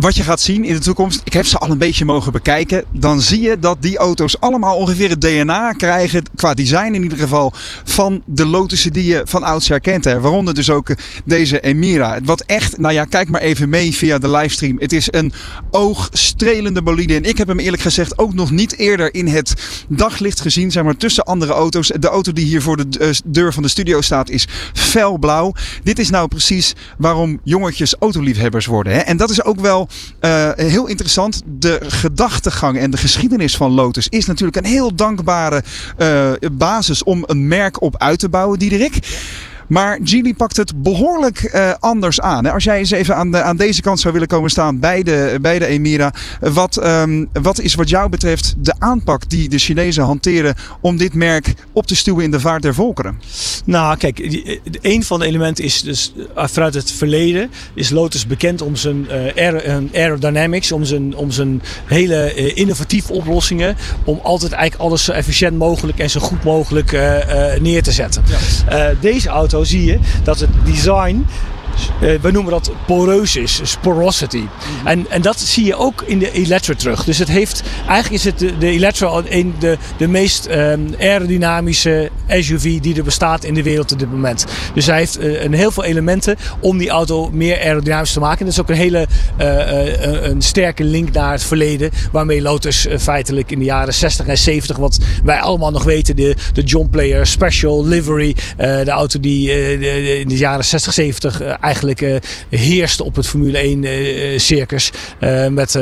[0.00, 2.84] wat je gaat zien in de toekomst, ik heb ze al een beetje mogen bekijken,
[2.92, 7.18] dan zie je dat die auto's allemaal ongeveer het DNA krijgen, qua design in ieder
[7.18, 7.52] geval,
[7.84, 10.04] van de Lotussen die je van oudsher kent.
[10.04, 10.20] Hè.
[10.20, 10.88] Waaronder dus ook
[11.24, 12.18] deze Emira.
[12.24, 14.76] Wat echt, nou ja, kijk maar even mee via de livestream.
[14.80, 15.32] Het is een
[15.70, 17.14] oogstrelende bolide.
[17.14, 19.54] En ik heb hem eerlijk gezegd ook nog niet eerder in het
[19.88, 21.92] daglicht gezien, zeg maar tussen andere auto's.
[21.98, 25.52] De auto die hier voor de deur van de studio staat is felblauw.
[25.82, 28.92] Dit is nou precies waarom jongetjes autoliefhebbers worden.
[28.92, 28.98] Hè.
[28.98, 29.88] En dat is ook wel
[30.20, 31.42] uh, heel interessant.
[31.44, 35.62] De gedachtegang en de geschiedenis van Lotus is natuurlijk een heel dankbare
[35.98, 38.98] uh, basis om een merk op uit te bouwen, Diederik.
[39.70, 42.46] Maar Geely pakt het behoorlijk eh, anders aan.
[42.46, 45.38] Als jij eens even aan, de, aan deze kant zou willen komen staan bij de,
[45.40, 46.12] bij de Emira.
[46.40, 51.14] Wat, ehm, wat is wat jou betreft de aanpak die de Chinezen hanteren om dit
[51.14, 53.20] merk op te stuwen in de vaart der volkeren?
[53.64, 54.58] Nou, kijk, die- eh,
[54.94, 59.08] een van de elementen is dus eh, vanuit het verleden is Lotus bekend om zijn
[59.08, 65.58] eh, aerodynamics, om zijn, om zijn hele innovatieve oplossingen, om altijd eigenlijk alles zo efficiënt
[65.58, 66.92] mogelijk en zo goed mogelijk
[67.60, 68.22] neer te zetten.
[69.00, 71.26] Deze auto zie je dat het design
[72.20, 74.44] we noemen dat poreus is, sporosity.
[74.84, 77.04] en, en dat zie je ook in de Electra terug.
[77.04, 82.10] Dus het heeft, eigenlijk is het de, de Electra een, de, de meest ehm, aerodynamische
[82.28, 84.46] SUV die er bestaat in de wereld op dit moment.
[84.74, 88.38] Dus hij heeft eh, een heel veel elementen om die auto meer aerodynamisch te maken.
[88.38, 89.06] En dat is ook een hele
[89.36, 93.94] eh, eh, een sterke link naar het verleden, waarmee Lotus eh, feitelijk in de jaren
[93.94, 98.84] 60 en 70, wat wij allemaal nog weten, de, de John Player Special Livery, eh,
[98.84, 102.16] de auto die eh, in de jaren 60, 70 eh, eigenlijk eh,
[102.48, 104.92] heerste op het Formule 1 eh, circus.
[105.18, 105.74] eh, met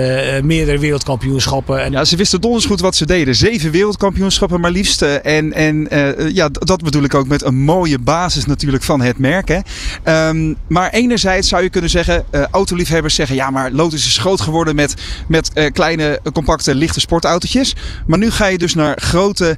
[0.43, 1.83] meerdere wereldkampioenschappen.
[1.83, 3.35] En Ja, ze wisten donders goed wat ze deden.
[3.35, 5.03] Zeven wereldkampioenschappen maar liefst.
[5.03, 5.89] En, en
[6.33, 9.49] ja, dat bedoel ik ook met een mooie basis natuurlijk van het merk.
[9.49, 9.59] Hè.
[10.03, 13.37] Ehm, maar enerzijds zou je kunnen zeggen, autoliefhebbers zeggen...
[13.37, 14.95] ja, maar Lotus is groot geworden met,
[15.29, 17.75] met kleine, compacte, lichte sportautootjes.
[18.07, 19.57] Maar nu ga je dus naar grote,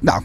[0.00, 0.22] nou,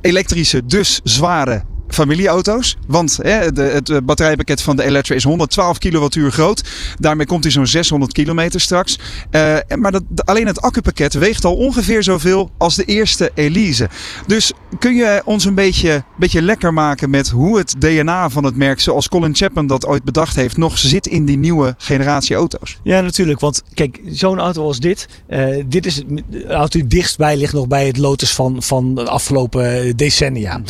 [0.00, 1.62] elektrische, dus zware
[1.94, 2.76] familieauto's.
[2.86, 6.62] Want hè, de, het eh, batterijpakket van de Electra is 112 kilowattuur groot.
[6.98, 8.98] Daarmee komt hij zo'n 600 kilometer straks.
[9.30, 13.88] Eh, maar dat, alleen het accupakket weegt al ongeveer zoveel als de eerste Elise.
[14.26, 18.56] Dus kun je ons een beetje, beetje lekker maken met hoe het DNA van het
[18.56, 22.78] merk, zoals Colin Chapman dat ooit bedacht heeft, nog zit in die nieuwe generatie auto's?
[22.82, 23.40] Ja, natuurlijk.
[23.40, 25.08] Want kijk, zo'n auto als dit.
[25.26, 28.94] eh, dit is het- de auto die dichtstbij ligt nog bij het Lotus van, van
[28.94, 30.60] de afgelopen decennia.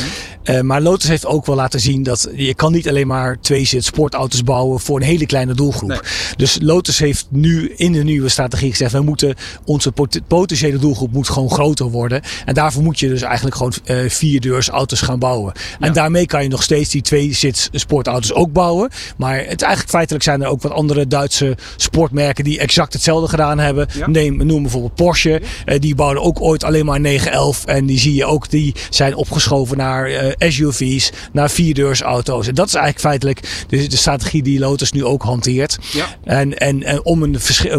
[0.43, 3.65] Eh, maar Lotus heeft ook wel laten zien dat je kan niet alleen maar twee
[3.65, 6.07] zit sportauto's bouwen voor een hele kleine doelgroep.
[6.37, 9.35] Dus Lotus heeft nu in de nieuwe strategie gezegd, we moeten
[9.65, 12.23] onze pot- potentiële doelgroep moet gewoon groter worden.
[12.45, 15.53] En daarvoor moet je dus eigenlijk gewoon eh vierdeurs auto's gaan bouwen.
[15.81, 18.91] En daarmee kan je nog steeds die twee zits sportauto's ook bouwen.
[19.17, 23.59] Maar het eigenlijk feitelijk zijn er ook wat andere Duitse sportmerken die exact hetzelfde gedaan
[23.59, 23.89] hebben.
[23.99, 24.09] Ja.
[24.09, 25.41] Neem, noem bijvoorbeeld Porsche.
[25.65, 27.65] Eh, die bouwden ook ooit alleen maar 911.
[27.65, 31.02] En die zie je ook, die zijn opgeschoven naar eh, SUV's,
[31.33, 32.47] naar vierdeursauto's.
[32.47, 35.79] En dat is eigenlijk feitelijk de, de strategie die Lotus nu ook hanteert.
[35.93, 36.07] Ja.
[36.25, 37.39] En, en, en om, een,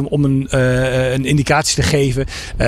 [0.10, 2.26] om een, eh, een indicatie te geven,
[2.58, 2.68] eh,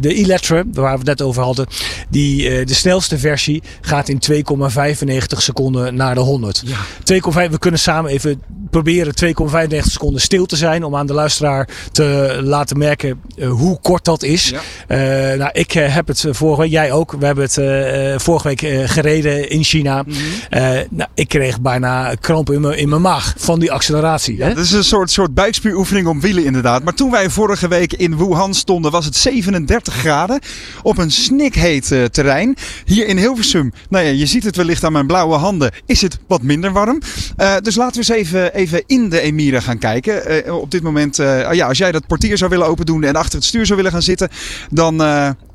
[0.00, 1.66] de Electra, waar we het net over hadden,
[2.08, 6.62] die, eh, de snelste versie gaat in 2,95 seconden naar de 100.
[7.02, 11.68] 2,5, we kunnen samen even proberen 2,95 seconden stil te zijn om aan de luisteraar
[11.92, 14.52] te laten merken hoe kort dat is.
[14.88, 15.34] Ja.
[15.36, 19.64] Nou, ik heb het vorige week, jij ook, we hebben het vorige week gereden in
[19.74, 20.04] China.
[20.50, 20.60] Eh,
[20.90, 24.42] nou, ik kreeg bijna kramp in mijn, in mijn maag van die acceleratie.
[24.42, 24.54] Hè?
[24.54, 26.84] Dat is een soort, soort buikspieroefening om wielen inderdaad.
[26.84, 30.40] Maar toen wij vorige week in Wuhan stonden was het 37 graden
[30.82, 32.56] op een snikheet eh, terrein.
[32.84, 36.18] Hier in Hilversum, nou ja, je ziet het wellicht aan mijn blauwe handen, is het
[36.26, 37.00] wat minder warm.
[37.36, 40.54] Eh, dus laten we eens even, even in de Emira gaan kijken.
[40.60, 43.34] Op dit moment, eh, ja, als jij dat portier zou willen open doen en achter
[43.34, 44.28] het stuur zou willen gaan zitten,
[44.70, 45.02] dan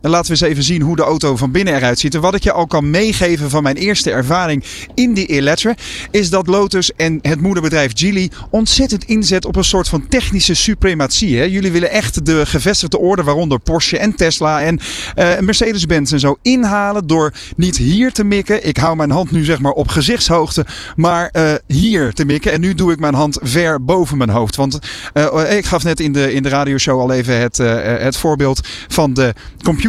[0.02, 2.16] eh, laten we eens even zien hoe de auto van binnen eruit ziet.
[2.16, 4.64] En wat ik je al kan meegeven van mijn eerste ervaring
[4.96, 5.76] in die Electra,
[6.12, 11.38] is dat Lotus en het moederbedrijf Geely ontzettend inzet op een soort van technische suprematie.
[11.38, 11.44] Hè?
[11.44, 14.80] Jullie willen echt de gevestigde orde, waaronder Porsche en Tesla en
[15.16, 18.68] eh, Mercedes-Benz en zo, inhalen door niet hier te mikken.
[18.68, 22.52] Ik hou mijn hand nu zeg maar op gezichtshoogte, maar eh, hier te mikken.
[22.52, 24.56] En nu doe ik mijn hand ver boven mijn hoofd.
[24.56, 24.80] Want
[25.14, 27.58] eh, ik gaf net in de, in de radioshow al even het,
[28.02, 29.34] het voorbeeld van de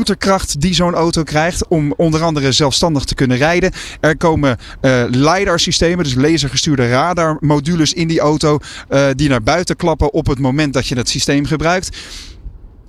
[0.01, 3.73] computerkracht die zo'n auto krijgt om onder andere zelfstandig te kunnen rijden.
[4.01, 10.13] Er komen eh LiDAR-systemen, dus lasergestuurde radarmodules in die auto, eh, die naar buiten klappen
[10.13, 11.97] op het moment dat je het systeem gebruikt.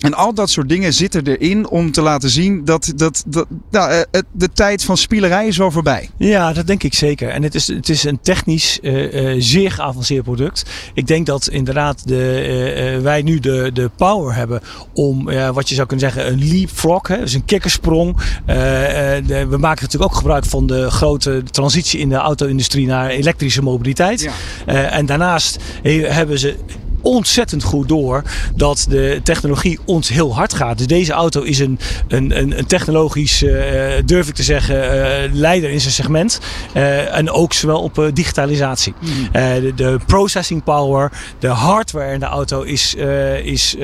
[0.01, 3.91] En al dat soort dingen zitten erin om te laten zien dat, dat, dat nou,
[4.11, 6.09] eh, de tijd van spielerij is wel voorbij.
[6.17, 7.29] Ja, dat denk ik zeker.
[7.29, 10.63] En het is, het is een technisch eh, eh, zeer geavanceerd product.
[10.93, 14.61] Ik denk dat inderdaad de, wij nu de, de power hebben
[14.93, 15.23] om,
[15.53, 17.07] wat je zou kunnen zeggen, een leapfrog.
[17.07, 17.17] Hè?
[17.17, 18.17] Dus een kikkersprong.
[18.45, 23.61] De- we maken natuurlijk ook gebruik van de grote transitie in de auto-industrie naar elektrische
[23.61, 24.21] mobiliteit.
[24.65, 24.89] Ja.
[24.89, 26.55] En daarnaast he- hebben ze
[27.01, 28.23] ontzettend goed door
[28.55, 30.77] dat de technologie ons heel hard gaat.
[30.77, 35.33] Dus deze auto is een, een, een, een technologisch, eh, durf ik te zeggen, eh,
[35.33, 36.39] leider in zijn segment.
[36.73, 38.93] Eh, en ook zowel op digitalisatie.
[39.31, 42.95] Eh, de, de processing power, de hardware in de auto is,
[43.43, 43.75] is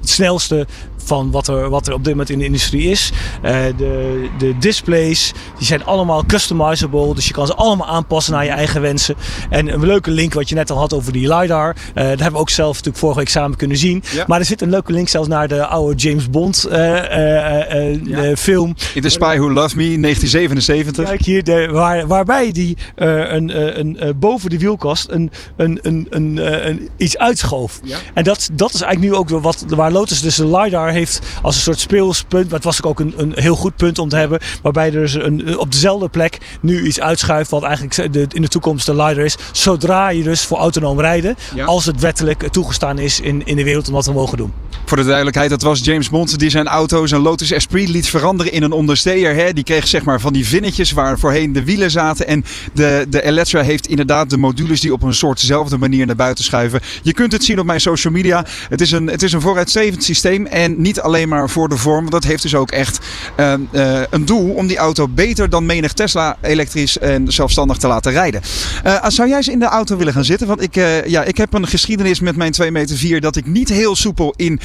[0.00, 0.66] het snelste
[1.04, 3.12] van wat er, wat er op dit moment in de industrie is.
[3.44, 7.14] Uh, de, de displays die zijn allemaal customizable.
[7.14, 9.14] Dus je kan ze allemaal aanpassen naar je eigen wensen.
[9.50, 11.76] En een leuke link wat je net al had over die LiDAR.
[11.76, 14.02] Uh, daar hebben we ook zelf natuurlijk vorige week samen kunnen zien.
[14.12, 14.24] Ja.
[14.26, 18.74] Maar er zit een leuke link zelfs naar de oude James Bond uh, film.
[18.94, 21.04] In The Spy Who Loved Me, 1977.
[21.04, 26.36] Kijk hier, de, waar, waarbij die een, een, boven de wielkast een, een, een, een,
[26.68, 27.80] een iets uitschoof.
[27.84, 27.96] Ja.
[28.14, 31.54] En dat, dat is eigenlijk nu ook wat, waar Lotus dus de LiDAR heeft als
[31.54, 32.44] een soort speelspunt.
[32.44, 34.40] Maar het was ook een, een heel goed punt om te hebben.
[34.62, 37.50] Waarbij er dus een, op dezelfde plek nu iets uitschuift.
[37.50, 39.36] Wat eigenlijk de, in de toekomst de LiDAR is.
[39.52, 41.36] Zodra je dus voor autonoom rijden.
[41.54, 41.64] Ja.
[41.64, 44.52] Als het wettelijk toegestaan is in, in de wereld om dat te mogen doen.
[44.90, 48.52] Voor de duidelijkheid, dat was James Bond die zijn auto, zijn Lotus Esprit, liet veranderen
[48.52, 49.34] in een ondersteer.
[49.34, 49.52] Hè.
[49.52, 52.26] Die kreeg zeg maar van die vinnetjes waar voorheen de wielen zaten.
[52.26, 56.44] En de, de Electra heeft inderdaad de modules die op een soortzelfde manier naar buiten
[56.44, 56.80] schuiven.
[57.02, 58.44] Je kunt het zien op mijn social media.
[58.68, 60.46] Het is een, het is een vooruitstrevend systeem.
[60.46, 62.10] En niet alleen maar voor de vorm.
[62.10, 62.98] Dat heeft dus ook echt
[63.40, 67.88] uh, uh, een doel om die auto beter dan menig Tesla elektrisch en zelfstandig te
[67.88, 68.40] laten rijden.
[68.86, 70.46] Uh, zou jij eens in de auto willen gaan zitten?
[70.46, 73.46] Want ik, eh, ja, ik heb een geschiedenis met mijn 2 meter 4 dat ik
[73.46, 74.60] niet heel soepel in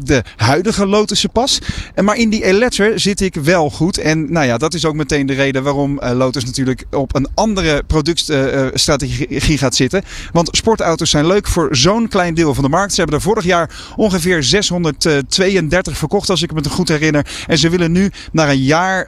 [0.00, 1.58] de huidige Lotussen pas.
[2.02, 3.98] Maar in die Electra zit ik wel goed.
[3.98, 7.28] En nou ja, dat is ook meteen de reden waarom uh, Lotus natuurlijk op een
[7.34, 10.02] andere productstrategie gaat zitten.
[10.32, 12.94] Want sportauto's zijn leuk voor zo'n klein deel van de markt.
[12.94, 17.26] Ze hebben er vorig jaar ongeveer 632 verkocht, als ik me goed herinner.
[17.46, 19.06] En ze willen nu naar een jaar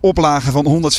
[0.00, 0.92] oplagen van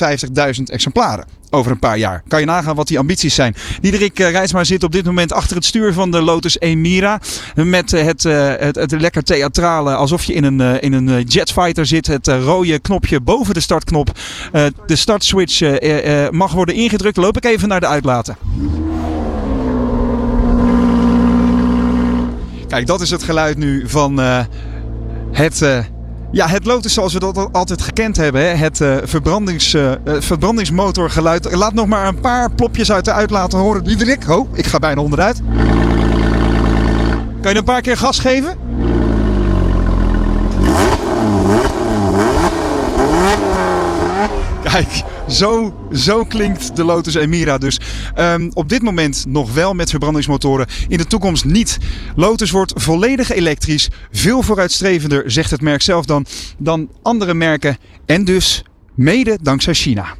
[0.57, 2.23] 150.000 exemplaren over een paar jaar.
[2.27, 3.55] Kan je nagaan wat die ambities zijn.
[3.81, 7.21] Diederik uh, Rijsma zit op dit moment achter het stuur van de Lotus Emira.
[7.55, 11.85] Met uh, het, uh, het, het, lekker theatrale, alsof je in een, in een jetfighter
[11.85, 12.07] zit.
[12.07, 14.11] Het rode knopje boven de startknop.
[14.85, 15.61] de startswitch
[16.31, 17.17] mag worden ingedrukt.
[17.17, 18.37] Loop ik even naar de uitlaten.
[22.67, 24.17] Kijk, dat is het geluid nu van
[25.31, 25.91] het...
[26.33, 28.41] Ja, het Lotus zoals we dat altijd gekend hebben.
[28.41, 28.47] Hè?
[28.47, 31.55] Het uh, verbrandings, uh, verbrandingsmotorgeluid.
[31.55, 33.83] Laat nog maar een paar plopjes uit de uitlaten horen.
[33.83, 35.41] Diederik, oh, ik ga bijna onderuit.
[37.41, 38.57] Kan je een paar keer gas geven?
[44.63, 47.79] Kijk, zo, zo klinkt de Lotus Emira dus.
[48.19, 50.67] Um, op dit moment nog wel met verbrandingsmotoren.
[50.87, 51.77] In de toekomst niet.
[52.15, 53.89] Lotus wordt volledig elektrisch.
[54.11, 56.25] Veel vooruitstrevender, zegt het merk zelf dan,
[56.57, 57.77] dan andere merken.
[58.05, 58.63] En dus
[58.95, 60.15] mede dankzij China.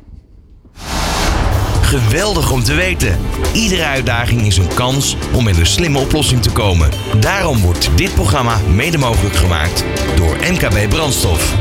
[1.82, 3.18] Geweldig om te weten.
[3.54, 6.90] Iedere uitdaging is een kans om met een slimme oplossing te komen.
[7.20, 9.84] Daarom wordt dit programma mede mogelijk gemaakt
[10.16, 11.56] door MKB Brandstof.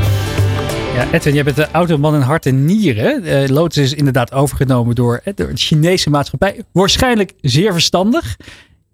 [0.93, 3.23] Ja, Edwin, jij bent de automan in hart en nieren.
[3.23, 6.63] Uh, Lotus is inderdaad overgenomen door, uh, door de Chinese maatschappij.
[6.71, 8.37] Waarschijnlijk zeer verstandig.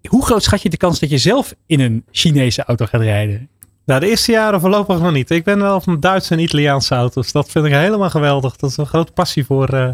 [0.08, 3.48] Hoe groot schat je de kans dat je zelf in een Chinese auto gaat rijden?
[3.84, 5.30] Nou, de eerste jaren voorlopig nog niet.
[5.30, 7.32] Ik ben wel van Duitse en Italiaanse auto's.
[7.32, 8.56] Dat vind ik helemaal geweldig.
[8.56, 9.74] Dat is een grote passie voor.
[9.74, 9.88] Uh,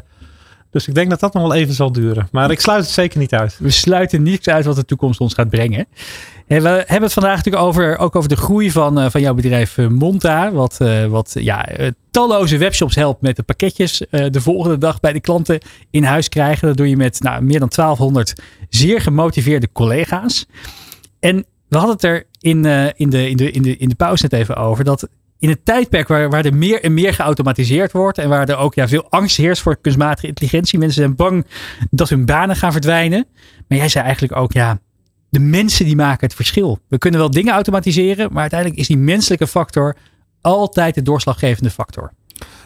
[0.70, 2.28] dus ik denk dat dat nog wel even zal duren.
[2.30, 3.58] Maar ik sluit het zeker niet uit.
[3.58, 5.86] We sluiten niets uit wat de toekomst ons gaat brengen.
[6.46, 9.76] We hebben het vandaag natuurlijk over, ook over de groei van, uh, van jouw bedrijf
[9.76, 10.52] uh, Monta.
[10.52, 11.68] Wat, uh, wat ja,
[12.10, 16.68] talloze webshops helpt met de pakketjes de volgende dag bij de klanten in huis krijgen.
[16.68, 20.46] Dat doe je met nou, meer dan 1200 zeer gemotiveerde collega's.
[21.20, 22.64] En we hadden het er in,
[22.96, 24.84] in, de, in, de, in, de, in de pauze net even over.
[24.84, 28.18] Dat in het tijdperk waar, waar er meer en meer geautomatiseerd wordt.
[28.18, 30.78] En waar er ook ja, veel angst heerst voor kunstmatige intelligentie.
[30.78, 31.46] Mensen zijn bang
[31.90, 33.26] dat hun banen gaan verdwijnen.
[33.68, 34.78] Maar jij zei eigenlijk ook, ja,
[35.28, 36.78] de mensen die maken het verschil.
[36.88, 39.96] We kunnen wel dingen automatiseren, maar uiteindelijk is die menselijke factor
[40.40, 42.12] altijd de doorslaggevende factor.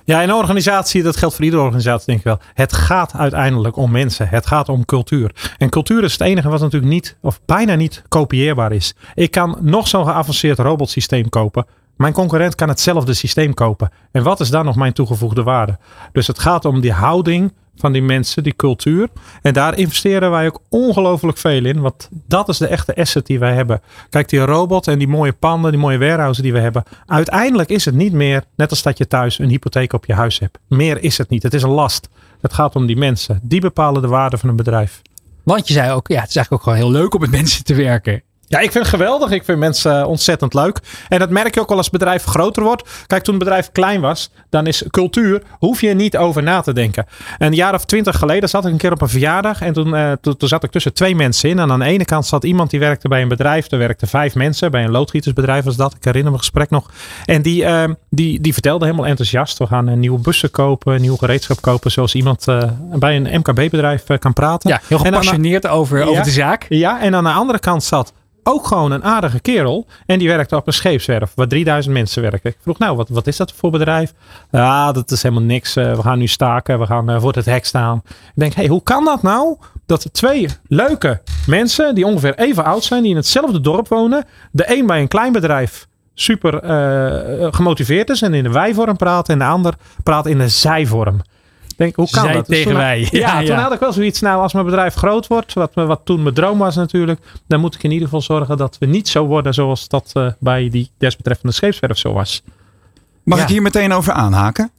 [0.05, 2.39] Ja, in een organisatie, dat geldt voor iedere organisatie denk ik wel.
[2.55, 4.29] Het gaat uiteindelijk om mensen.
[4.29, 5.53] Het gaat om cultuur.
[5.59, 8.95] En cultuur is het enige wat natuurlijk niet, of bijna niet kopieerbaar is.
[9.15, 11.67] Ik kan nog zo'n geavanceerd robotsysteem kopen.
[12.01, 13.91] Mijn concurrent kan hetzelfde systeem kopen.
[14.13, 15.79] En wat is dan nog mijn toegevoegde waarde?
[16.13, 19.09] Dus het gaat om die houding van die mensen, die cultuur.
[19.43, 21.81] En daar investeren wij ook ongelooflijk veel in.
[21.81, 23.81] Want dat is de echte asset die wij hebben.
[24.11, 26.83] Kijk, die robot en die mooie panden, die mooie warehouses die we hebben.
[27.07, 30.39] Uiteindelijk is het niet meer, net als dat je thuis een hypotheek op je huis
[30.39, 30.59] hebt.
[30.69, 31.43] Meer is het niet.
[31.43, 32.09] Het is een last.
[32.41, 33.41] Het gaat om die mensen.
[33.43, 35.03] Die bepalen de waarde van een bedrijf.
[35.43, 37.65] Want je zei ook, ja, het is eigenlijk ook gewoon heel leuk om met mensen
[37.65, 38.23] te werken.
[38.51, 39.31] Ja, ik vind het geweldig.
[39.31, 40.81] Ik vind mensen ontzettend leuk.
[41.09, 42.89] En dat merk je ook al als het bedrijf groter wordt.
[43.07, 46.73] Kijk, toen het bedrijf klein was, dan is cultuur, hoef je niet over na te
[46.73, 47.07] denken.
[47.39, 49.61] Een jaar of twintig geleden zat ik een keer op een verjaardag.
[49.61, 51.59] En toen, uh, toen, toen, zat ik tussen twee mensen in.
[51.59, 53.71] En aan de ene kant zat iemand die werkte bij een bedrijf.
[53.71, 54.71] Er werkten vijf mensen.
[54.71, 55.95] Bij een loodgietersbedrijf was dat.
[55.95, 56.91] Ik herinner me gesprek nog.
[57.25, 59.59] En die, uh, die, die vertelde helemaal enthousiast.
[59.59, 61.91] We gaan een nieuwe bussen kopen, nieuw gereedschap kopen.
[61.91, 62.45] Zoals iemand
[62.95, 64.71] bij een MKB-bedrijf kan praten.
[64.71, 66.67] Ja, heel gepassioneerd over, over ja, de zaak.
[66.69, 68.13] Ja, en aan de andere kant zat
[68.51, 69.87] ook gewoon een aardige kerel.
[70.07, 72.51] En die werkte op een scheepswerf waar 3000 mensen werken.
[72.51, 74.13] Ik vroeg, nou, wat, wat is dat voor bedrijf?
[74.51, 75.77] Ja, dat is helemaal niks.
[75.77, 76.79] Eh, we gaan nu staken.
[76.79, 78.03] We gaan eh, voor het hek staan.
[78.07, 79.57] Ik denk, hey, hoe kan dat nou?
[79.87, 84.25] Dat twee leuke mensen, die ongeveer even oud zijn, die in hetzelfde dorp wonen.
[84.53, 89.29] De een bij een klein bedrijf super eh, gemotiveerd is en in de wij-vorm praat.
[89.29, 91.21] En de ander praat in de zij-vorm.
[91.81, 92.47] Denk, hoe kan Zij dat?
[92.47, 93.09] Dus tegen toen- wij.
[93.11, 94.21] Ja, Ja, toen had ik wel zoiets.
[94.21, 97.21] Nou, als mijn bedrijf groot wordt, wat, wat toen mijn droom was natuurlijk.
[97.47, 100.27] Dan moet ik in ieder geval zorgen dat we niet zo worden zoals dat eh,
[100.39, 102.43] bij die desbetreffende scheepswerf zo was.
[103.25, 103.45] Mag Ja.
[103.45, 104.71] ik hier meteen over aanhaken?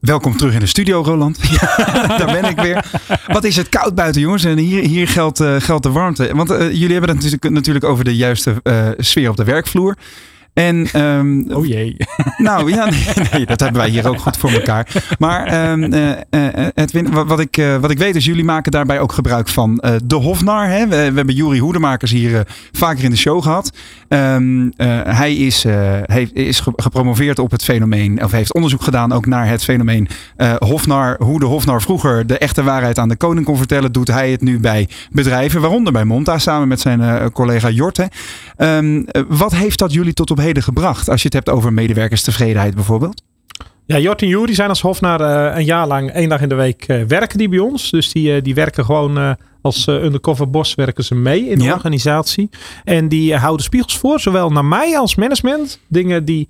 [0.00, 1.38] Welkom terug in de studio, Roland.
[1.60, 1.76] Ja,
[2.16, 2.84] daar ben ik weer.
[3.26, 4.44] Wat is het koud buiten, jongens?
[4.44, 6.34] En hier, hier geldt, eh, geldt de warmte.
[6.34, 9.96] Want eh, jullie hebben het natuurlijk, natuurlijk over de juiste eh, sfeer op de werkvloer.
[10.54, 11.96] En, ehm, Oh jee.
[12.36, 14.86] nou ja, nee, nee, dat hebben wij hier ook goed voor elkaar.
[15.18, 18.70] Maar ehm, eh, eh, Edwin, wat, wat, ik, eh, wat ik weet is, jullie maken
[18.72, 20.68] daarbij ook gebruik van eh, de Hofnar.
[20.68, 20.80] Hè?
[20.86, 22.40] We, we hebben Juri Hoedemakers hier eh,
[22.72, 23.72] vaker in de show gehad.
[24.08, 28.82] Ehm, eh, hij is, eh, heeft, is ge- gepromoveerd op het fenomeen, of heeft onderzoek
[28.82, 31.16] gedaan ook naar het fenomeen eh, Hofnar.
[31.18, 34.40] Hoe de Hofnar vroeger de echte waarheid aan de koning kon vertellen, doet hij het
[34.42, 38.08] nu bij bedrijven, waaronder bij Monta, samen met zijn eh, collega Jorte.
[38.56, 38.78] Eh,
[39.28, 41.08] wat heeft dat jullie tot op heden gebracht?
[41.08, 43.22] Als je het hebt over medewerkerstevredenheid bijvoorbeeld.
[43.86, 46.54] Ja, Jort en Jury zijn als Hofnaar eh, een jaar lang, één dag in de
[46.54, 47.90] week, eh, werken die bij ons.
[47.90, 51.72] Dus die, eh, die werken gewoon als undercover boss werken ze mee in de Ja.
[51.74, 52.50] organisatie.
[52.84, 55.80] En die houden spiegels voor, zowel naar mij als management.
[55.88, 56.48] Dingen die,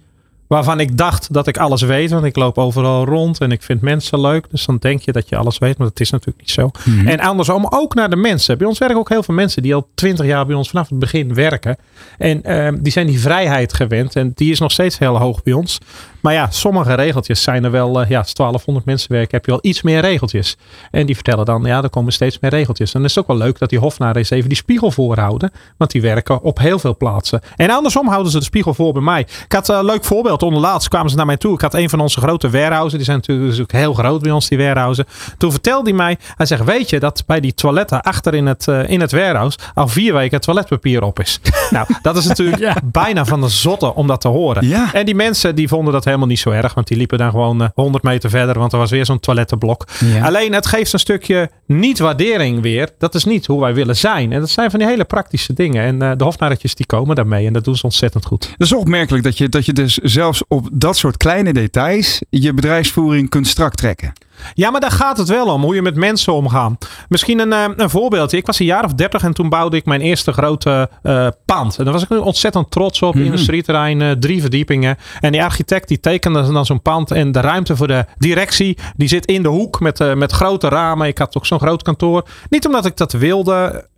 [0.51, 2.11] waarvan ik dacht dat ik alles weet.
[2.11, 4.47] Want ik loop overal rond en ik vind mensen leuk.
[4.51, 6.71] Dus dan denk je dat je alles weet, maar dat is natuurlijk niet zo.
[7.07, 8.59] En andersom ook naar de mensen.
[8.59, 10.99] Bij ons werken ook heel veel mensen die al twintig jaar bij ons vanaf het
[10.99, 11.77] begin werken.
[12.19, 14.17] En ehm, die zijn die vrijheid gewend.
[14.17, 15.79] En die is nog steeds heel hoog bij ons.
[16.23, 18.01] Maar ja, sommige regeltjes zijn er wel.
[18.01, 20.57] eh, ja, als 1200 mensen werken, heb je wel iets meer regeltjes.
[20.91, 22.93] En die vertellen dan, ja, er komen steeds meer regeltjes.
[22.93, 25.51] En dan is het ook wel leuk dat die hofnaren eens even die spiegel voorhouden.
[25.77, 27.41] Want die werken op heel veel plaatsen.
[27.57, 29.21] En andersom houden ze de spiegel voor bij mij.
[29.21, 30.43] Ik had een leuk voorbeeld.
[30.43, 31.55] Onderlaatst kwamen ze naar mij toe.
[31.55, 32.93] Ik had een van onze grote warehouses.
[32.93, 35.05] Die zijn natuurlijk natuurlijk heel groot bij ons, die warehouses.
[35.39, 38.69] Toen vertelde hij mij, hij zegt, weet je dat bij die toiletten achter in het,
[38.69, 41.41] eh, in het warehouse al vier weken toiletpapier op is.
[41.71, 42.77] nou, dat is natuurlijk Ja.
[42.85, 44.67] bijna van de zotte om dat te horen.
[44.67, 44.93] Ja.
[44.95, 46.75] En die mensen die vonden dat helemaal niet zo erg.
[46.75, 48.59] Want die liepen dan gewoon eh, 100 meter verder.
[48.59, 49.87] Want er was weer zo'n toilettenblok.
[49.99, 50.25] Ja.
[50.25, 52.89] Alleen het geeft een stukje niet-waardering weer.
[52.99, 54.33] Dat is niet hoe wij willen zijn.
[54.33, 55.83] En dat zijn van die hele praktische dingen.
[55.85, 57.47] En eh, de hofnarretjes die komen daarmee.
[57.47, 58.41] En dat doen ze ontzettend goed.
[58.57, 62.55] Dat is opmerkelijk dat je, dat je dus zelfs op dat soort kleine details je
[62.55, 64.13] bedrijfsvoering kunt strak trekken.
[64.55, 65.63] Ja, maar daar gaat het wel om.
[65.63, 66.89] Hoe je met mensen omgaat.
[67.09, 68.37] Misschien een, eh, een voorbeeldje.
[68.37, 71.79] Ik was een jaar of dertig en toen bouwde ik mijn eerste grote eh, pand.
[71.79, 73.17] En daar was ik ontzettend trots op.
[73.17, 74.97] Industrieterrein, eh, drie verdiepingen.
[75.21, 77.11] En die architect die tekende dan zo'n pand.
[77.11, 80.69] En de ruimte voor de directie die zit in de hoek met, eh, met grote
[80.69, 81.07] ramen.
[81.07, 82.25] Ik had ook zo'n groot kantoor.
[82.49, 83.89] Niet omdat ik dat wilde,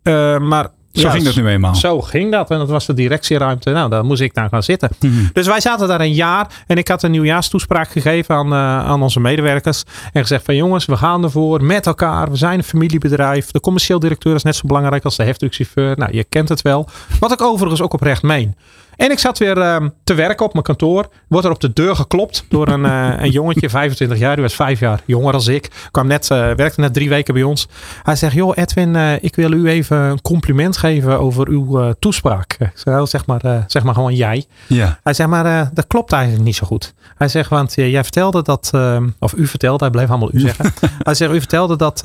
[0.40, 0.68] maar...
[0.92, 1.74] Zo ging dat nu eenmaal.
[1.74, 2.50] Zo ging dat.
[2.50, 3.70] En dat was de directieruimte.
[3.70, 4.90] Nou, daar moest ik daar gaan zitten.
[5.00, 5.12] Mhm.
[5.32, 6.46] Dus wij zaten daar een jaar.
[6.66, 8.58] En ik had een nieuwjaarstoespraak gegeven aan, eh,
[8.90, 9.82] aan onze medewerkers.
[10.12, 11.64] En gezegd van jongens, we gaan ervoor.
[11.64, 12.30] Met elkaar.
[12.30, 13.50] We zijn een familiebedrijf.
[13.50, 15.96] De commercieel directeur is net zo belangrijk als de heftruckchauffeur.
[15.96, 16.88] Nou, je kent het wel.
[17.20, 18.54] Wat ik overigens ook oprecht meen.
[18.96, 21.08] En ik zat weer ehm, te werken op mijn kantoor.
[21.28, 24.34] Wordt er op de deur geklopt door een, eh, een jongetje, 25 jaar.
[24.34, 25.70] Die was vijf jaar jonger als ik.
[25.90, 27.68] Kwam net, eh, werkte net drie weken bij ons.
[28.02, 32.56] Hij zegt, joh Edwin, eh, ik wil u even een compliment geven over uw toespraak.
[32.58, 34.44] Ik zeg, "Oh, zeg, maar, zeg maar gewoon jij.
[34.66, 34.98] Ja.
[35.02, 36.94] Hij zegt, maar dat klopt eigenlijk niet zo goed.
[37.16, 40.72] Hij zegt, want jij vertelde dat, eh, of u vertelde, hij bleef allemaal u zeggen.
[40.98, 42.00] hij zegt, u vertelde dat,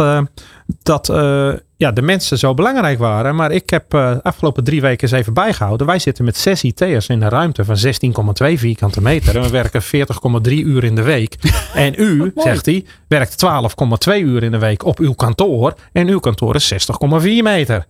[0.84, 3.36] dat eh, ja, de mensen zo belangrijk waren.
[3.36, 5.88] Maar ik heb eh, afgelopen drie weken eens even bijgehouden.
[5.88, 7.76] Wij zitten met zes IT'ers in een ruimte van
[8.50, 9.36] 16,2 vierkante meter.
[9.36, 11.36] En we werken 40,3 uur in de week.
[11.74, 13.46] en u, zegt hij, werkt
[14.08, 15.74] 12,2 uur in de week op uw kantoor.
[15.92, 17.86] En uw kantoor is 60,4 meter.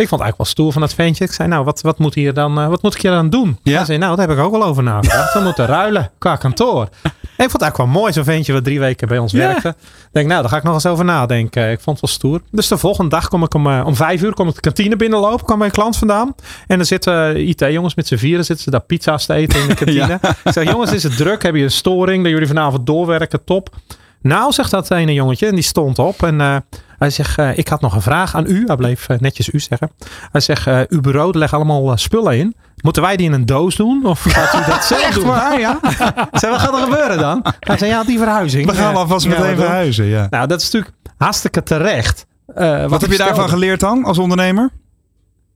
[0.00, 1.24] Ik vond het eigenlijk wel stoer van dat ventje.
[1.24, 3.58] Ik zei, nou, wat, wat, moet, hier dan, eh, wat moet ik hier dan doen?
[3.62, 3.76] Ja.
[3.76, 5.32] Hij zei, nou, daar heb ik ook wel over nagedacht.
[5.34, 6.88] We moeten ruilen qua kantoor.
[7.02, 7.10] En
[7.44, 9.38] ik vond het eigenlijk wel mooi, zo'n ventje wat drie weken bij ons Ja.
[9.38, 9.68] werkte.
[9.68, 11.70] Ik denk, nou, daar ga ik nog eens over nadenken.
[11.70, 12.40] Ik vond het wel stoer.
[12.50, 14.96] Dus de volgende dag kom ik om, eh, om vijf uur kom ik de kantine
[14.96, 15.44] binnenlopen.
[15.44, 16.34] kwam bij een klant vandaan.
[16.66, 18.44] En dan zitten IT-jongens met z'n vieren.
[18.44, 20.18] Zitten ze daar pizza's te eten in de kantine.
[20.44, 21.42] Ik zeg, jongens, is het druk?
[21.42, 22.22] Heb je een storing?
[22.22, 23.44] Dat jullie vanavond doorwerken?
[23.44, 23.76] Top.
[24.22, 25.46] Nou, zegt dat ene jongetje.
[25.46, 26.22] En die stond op.
[26.22, 26.56] En eh,
[26.98, 28.62] hij zegt, eh, ik had nog een vraag aan u.
[28.66, 29.90] Hij bleef eh, netjes u zeggen.
[30.32, 32.54] Hij zegt, uw bureau leggen allemaal spullen in.
[32.82, 34.04] Moeten wij die in een doos doen?
[34.06, 35.58] Of gaat u dat zelf doen?
[35.60, 35.78] ja?
[36.32, 37.44] Ik zei, wat gaat er gebeuren dan?
[37.60, 38.66] Hij zei, ja, die verhuizing.
[38.66, 38.98] We gaan Ja.
[38.98, 40.04] alvast Ja, meteen wat verhuizen.
[40.04, 40.26] Ja.
[40.30, 42.26] Nou, dat is natuurlijk hartstikke terecht.
[42.54, 44.70] Eh, Wat heb je daarvan geleerd dan als ondernemer?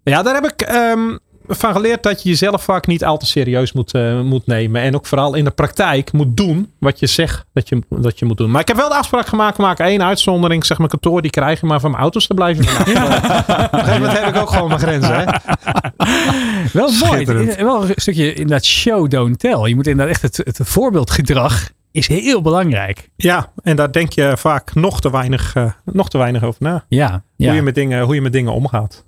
[0.02, 0.60] Ja, daar heb ik.
[0.62, 1.16] ehm,
[1.46, 4.82] van geleerd dat je jezelf vaak niet al te serieus moet, eh, moet nemen.
[4.82, 8.24] En ook vooral in de praktijk moet doen wat je zegt dat je, dat je
[8.24, 8.50] moet doen.
[8.50, 10.64] Maar ik heb wel de afspraak gemaakt, maak één uitzondering.
[10.64, 12.64] Zeg mijn kantoor, die krijg je maar van mijn auto's te blijven.
[12.84, 13.04] Ja.
[13.04, 15.14] Op een gegeven moment heb ik ook gewoon mijn grenzen.
[15.14, 15.24] Hè?
[16.78, 17.12] Wel mooi.
[17.12, 17.56] Schitterend.
[17.56, 19.68] Wel een stukje inderdaad show, don't tell.
[19.68, 23.10] Je moet inderdaad echt het, het voorbeeldgedrag is heel belangrijk.
[23.16, 26.84] Ja, en daar denk je vaak nog te weinig, eh, nog te weinig over na.
[26.88, 27.46] Ja, ja.
[27.46, 29.04] Hoe, je met dingen, hoe je met dingen omgaat.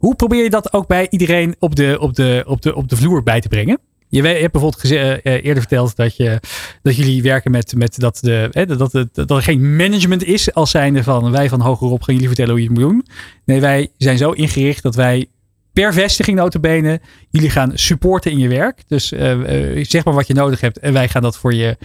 [0.00, 2.96] Hoe probeer je dat ook bij iedereen op de, op de, op de, op de
[2.96, 3.78] vloer bij te brengen?
[4.08, 6.40] Je, hebt bijvoorbeeld eh, eh, eerder verteld dat, je,
[6.82, 10.54] dat jullie werken met, met dat, de, hè, dat, het- dat er geen management is
[10.54, 13.06] als zijnde van wij van hogerop gaan jullie vertellen hoe je het moet doen.
[13.44, 15.26] Nee, wij zijn zo ingericht dat wij
[15.72, 18.82] per vestiging notabene jullie gaan supporten in je werk.
[18.88, 19.38] Dus eh,
[19.84, 21.76] zeg maar wat je nodig hebt en wij gaan dat voor je,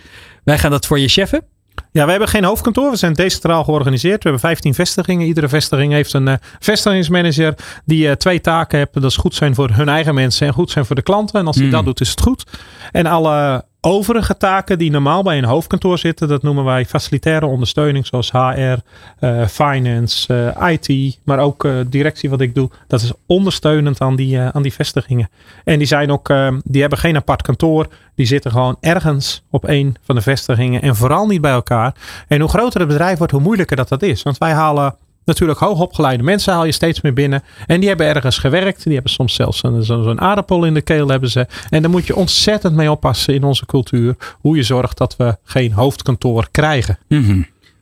[0.43, 1.43] wij gaan dat voor je cheffen.
[1.91, 2.89] Ja, we hebben geen hoofdkantoor.
[2.91, 4.23] We zijn decentraal georganiseerd.
[4.23, 5.28] We hebben 15 vestigingen.
[5.28, 7.53] Iedere vestiging heeft een eh, vestigingsmanager
[7.86, 8.93] die eh, twee taken heeft.
[8.93, 11.39] Dat is goed zijn voor hun eigen mensen en goed zijn voor de klanten.
[11.39, 11.76] En als hij Hmm.
[11.76, 12.43] dat doet, is het goed.
[12.91, 18.06] En alle overige taken die normaal bij een hoofdkantoor zitten, dat noemen wij facilitaire ondersteuning,
[18.06, 18.78] zoals HR,
[19.20, 22.70] eh, finance, eh, IT, maar ook eh, directie wat ik doe.
[22.88, 25.30] Dat is ondersteunend aan die, aan die vestigingen.
[25.64, 27.88] En die zijn ook, eh, die hebben geen apart kantoor.
[28.16, 31.96] Die zitten gewoon ergens op een van de vestigingen en vooral niet bij elkaar.
[32.28, 34.24] En hoe groter het bedrijf wordt, hoe moeilijker dat dat is.
[34.24, 37.43] Want wij halen natuurlijk hoogopgeleide mensen haal je steeds meer binnen.
[37.65, 38.84] En die hebben ergens gewerkt.
[38.84, 41.47] Die hebben soms zelfs zo- zo'n aardappel in de keel hebben ze.
[41.69, 44.15] En daar moet je ontzettend mee oppassen in onze cultuur.
[44.39, 46.97] Hoe je zorgt dat we geen hoofdkantoor krijgen.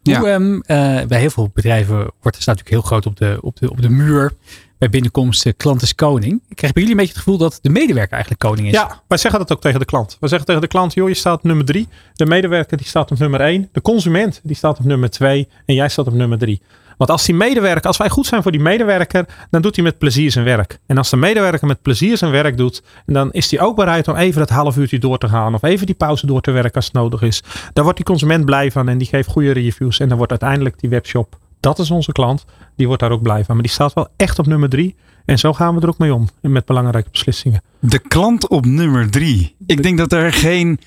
[0.01, 0.19] Ja.
[0.19, 3.57] Hoe, ehm, eh, bij heel veel bedrijven wordt, staat natuurlijk heel groot op de, op
[3.59, 4.33] de, op de muur.
[4.77, 6.41] Bij binnenkomst, klant is koning.
[6.49, 8.73] Ik krijg bij jullie een beetje het gevoel dat de medewerker eigenlijk koning is.
[8.73, 10.17] Ja, wij zeggen dat ook tegen de klant.
[10.19, 11.87] We zeggen tegen de klant, joh, je staat op nummer drie.
[12.13, 13.69] De medewerker die staat op nummer één.
[13.71, 15.47] De consument die staat op nummer twee.
[15.65, 16.61] En jij staat op nummer drie.
[16.97, 19.97] Want als die medewerker, als wij goed zijn voor die medewerker, dan doet hij met
[19.97, 20.79] plezier zijn werk.
[20.85, 24.15] En als de medewerker met plezier zijn werk doet, dan is hij ook bereid om
[24.15, 25.53] even dat half uurtje door te gaan.
[25.53, 27.43] Of even die pauze door te werken als het nodig is.
[27.73, 29.99] Daar wordt die consument blij van en die geeft goede reviews.
[29.99, 33.43] En dan wordt uiteindelijk die webshop, dat is onze klant, die wordt daar ook blij
[33.43, 33.53] van.
[33.55, 34.95] Maar die staat wel echt op nummer drie.
[35.25, 36.29] En zo gaan we er ook mee om.
[36.41, 37.61] Met belangrijke beslissingen.
[37.79, 39.55] De klant op nummer drie.
[39.65, 40.79] Ik denk dat er geen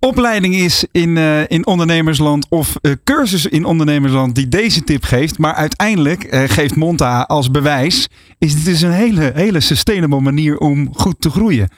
[0.00, 5.38] opleiding is in, eh, in ondernemersland of eh, cursus in ondernemersland die deze tip geeft.
[5.38, 8.08] Maar uiteindelijk eh, geeft Monta als bewijs.
[8.38, 11.68] Is dit dus een hele, hele sustainable manier om goed te groeien.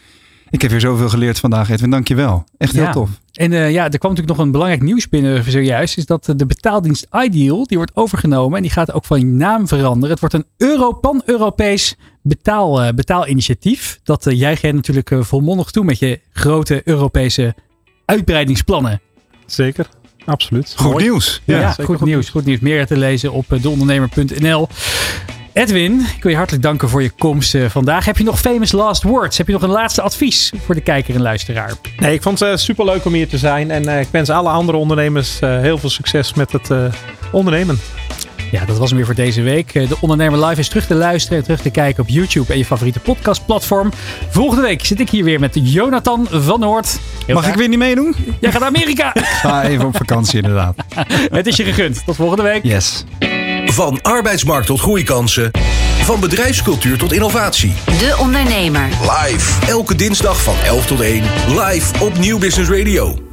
[0.51, 1.91] Ik heb weer zoveel geleerd vandaag, Edwin.
[1.91, 2.45] Dank je wel.
[2.59, 3.11] Echt heel tof.
[3.33, 5.97] En ja, er kwam natuurlijk nog een belangrijk nieuws binnen zojuist.
[5.97, 8.57] Is dat de betaaldienst Ideal, die wordt overgenomen.
[8.57, 10.11] En die gaat ook van naam veranderen.
[10.11, 14.01] Het wordt een Euro, pan-Europees betaal, betaalinitiatief.
[14.03, 17.55] Dat jij gaat natuurlijk volmondig toe met je grote Europese
[18.05, 19.01] uitbreidingsplannen.
[19.47, 19.87] Zeker,
[20.25, 20.75] absoluut.
[20.77, 21.05] Goed Mooi.
[21.05, 21.43] nieuws.
[21.45, 22.29] Ja, goed goed nieuws.
[22.29, 22.61] Goed nieuws.
[22.61, 24.69] Meer te lezen op eh, deondernemer.nl.
[25.53, 28.05] Edwin, ik wil je hartelijk danken voor je komst eh, vandaag.
[28.05, 29.39] Heb je nog famous last words?
[29.39, 31.73] Heb je nog een laatste advies voor de kijker en luisteraar?
[31.97, 33.71] Nee, ik vond het super leuk om hier te zijn.
[33.71, 36.85] En eh, ik wens alle andere ondernemers eh, heel veel succes met het eh,
[37.33, 37.79] ondernemen.
[38.53, 39.75] Ja, dat was hem weer voor deze week.
[39.75, 42.59] Eh, De Ondernemer Live is terug te luisteren en terug te kijken op YouTube en
[42.59, 43.93] je favoriete podcastplatform.
[44.31, 46.99] Volgende week zit ik hier weer met Jonathan van Noord.
[47.27, 47.55] Heel Mag graag.
[47.55, 48.15] ik weer niet meedoen?
[48.41, 49.13] Jij gaat naar Amerika.
[49.43, 50.75] Ga even op vakantie inderdaad.
[51.33, 52.03] Het is je gegund.
[52.07, 52.63] Tot volgende week.
[52.63, 53.05] Yes.
[53.67, 55.51] Van arbeidsmarkt tot groeikansen.
[56.03, 57.73] Van bedrijfscultuur tot innovatie.
[57.85, 58.89] De Ondernemer.
[59.01, 59.67] Live.
[59.67, 61.23] Elke dinsdag van 11 tot 1.
[61.49, 63.32] Live op Nieuw Business Radio.